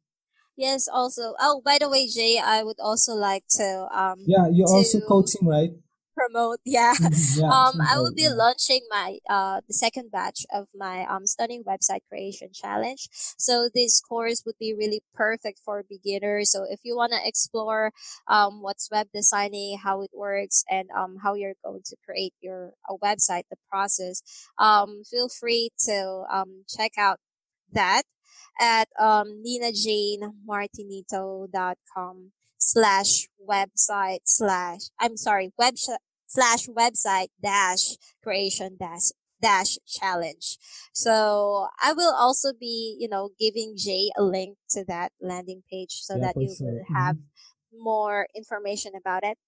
[0.57, 1.35] Yes, also.
[1.41, 5.47] Oh, by the way, Jay, I would also like to um Yeah, you're also coaching,
[5.47, 5.71] right?
[6.19, 6.59] Promote.
[6.67, 6.95] Yeah.
[7.39, 11.63] Yeah, um i will be launching my uh the second batch of my um stunning
[11.65, 13.09] website creation challenge.
[13.39, 16.51] So this course would be really perfect for beginners.
[16.53, 17.93] So if you want to explore
[18.27, 22.73] um what's web designing how it works and um how you're going to create your
[22.89, 24.23] a website the process
[24.59, 27.19] um feel free to um check out
[27.73, 28.03] that
[28.61, 35.77] at um nienajanemartinito.com slash website slash I'm sorry web
[36.29, 39.11] slash website dash creation dash
[39.43, 40.59] dash challenge.
[40.95, 46.03] So I will also be, you know, giving Jay a link to that landing page
[46.03, 46.67] so Yeah, that you sure.
[46.69, 47.25] will have Mhm.
[47.83, 49.39] more information about it.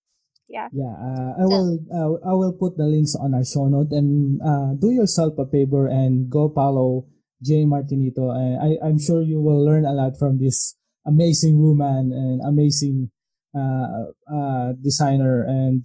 [0.49, 0.69] yeah.
[0.73, 4.41] Yeah, uh, I will uh, I will put the links on our show note and
[4.43, 7.07] uh, do yourself a favor and go follow
[7.43, 8.31] Jay Martinito.
[8.35, 10.75] And I I'm sure you will learn a lot from this
[11.07, 13.11] amazing woman and amazing
[13.55, 15.85] uh, uh, designer and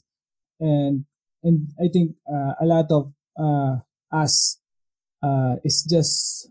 [0.59, 1.05] and
[1.43, 4.59] and I think uh, a lot of uh, us
[5.23, 6.49] uh, is just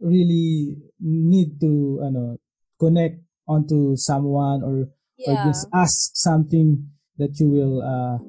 [0.00, 2.36] really need to ano,
[2.78, 5.32] connect onto someone or Yeah.
[5.32, 8.20] or just ask something that you will uh,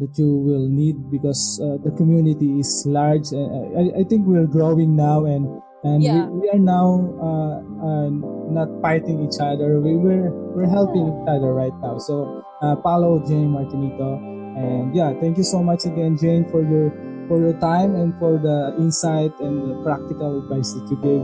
[0.00, 3.28] that you will need because uh, the community is large.
[3.28, 3.44] Uh,
[3.76, 5.44] I, I think we're growing now and
[5.84, 6.24] and Yeah.
[6.32, 6.88] we, we are now
[7.20, 8.08] uh, uh,
[8.48, 9.84] not fighting each other.
[9.84, 12.00] We were we're helping each other right now.
[12.00, 14.16] So uh, follow Jane Martinito
[14.56, 16.90] and yeah, thank you so much again, Jane, for your
[17.28, 21.22] for your time and for the insight and the practical advice that you gave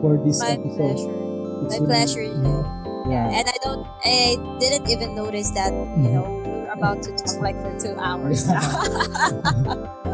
[0.00, 0.76] for this My episode.
[0.80, 1.12] pleasure.
[1.66, 2.26] It's My really- pleasure.
[3.10, 3.34] Yeah.
[3.34, 6.12] And I don't, I didn't even notice that, you Mhm.
[6.14, 8.46] know, we're about to talk like for two hours.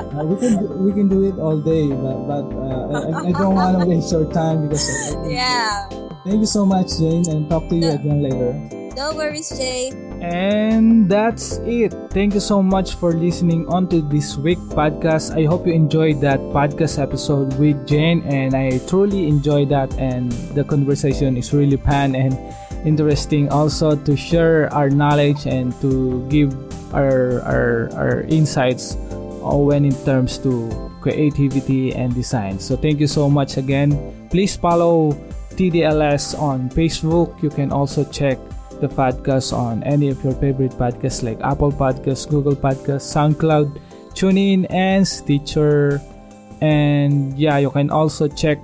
[0.08, 3.32] Uh, we can do- we can do it all day, but but uh, I, I
[3.32, 4.88] don't want to waste your time because.
[5.28, 5.86] Yeah.
[6.24, 8.52] Thank you so much, Jane, and talk to you again later.
[8.98, 9.94] No worries, Jay.
[10.18, 11.94] And that's it.
[12.10, 15.38] Thank you so much for listening on to this week podcast.
[15.38, 20.34] I hope you enjoyed that podcast episode with Jane and I truly enjoyed that and
[20.58, 22.34] the conversation is really fun and
[22.82, 26.50] interesting also to share our knowledge and to give
[26.90, 28.98] our our, our insights
[29.46, 30.66] when in terms to
[30.98, 32.58] creativity and design.
[32.58, 33.94] So thank you so much again.
[34.26, 35.14] Please follow
[35.54, 37.38] TDLS on Facebook.
[37.46, 38.42] You can also check
[38.80, 43.78] the podcast on any of your favorite podcasts like Apple Podcasts, Google Podcasts, SoundCloud,
[44.14, 46.00] TuneIn, and Stitcher.
[46.60, 48.58] And yeah, you can also check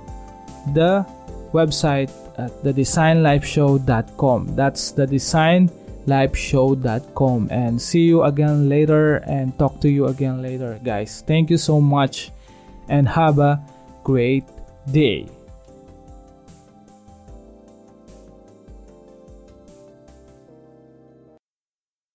[0.73, 1.05] the
[1.53, 4.55] website at thedesignlifeshow.com.
[4.55, 7.47] That's thedesignlifeshow.com.
[7.51, 11.23] And see you again later and talk to you again later, guys.
[11.25, 12.31] Thank you so much
[12.89, 13.63] and have a
[14.03, 14.43] great
[14.91, 15.29] day.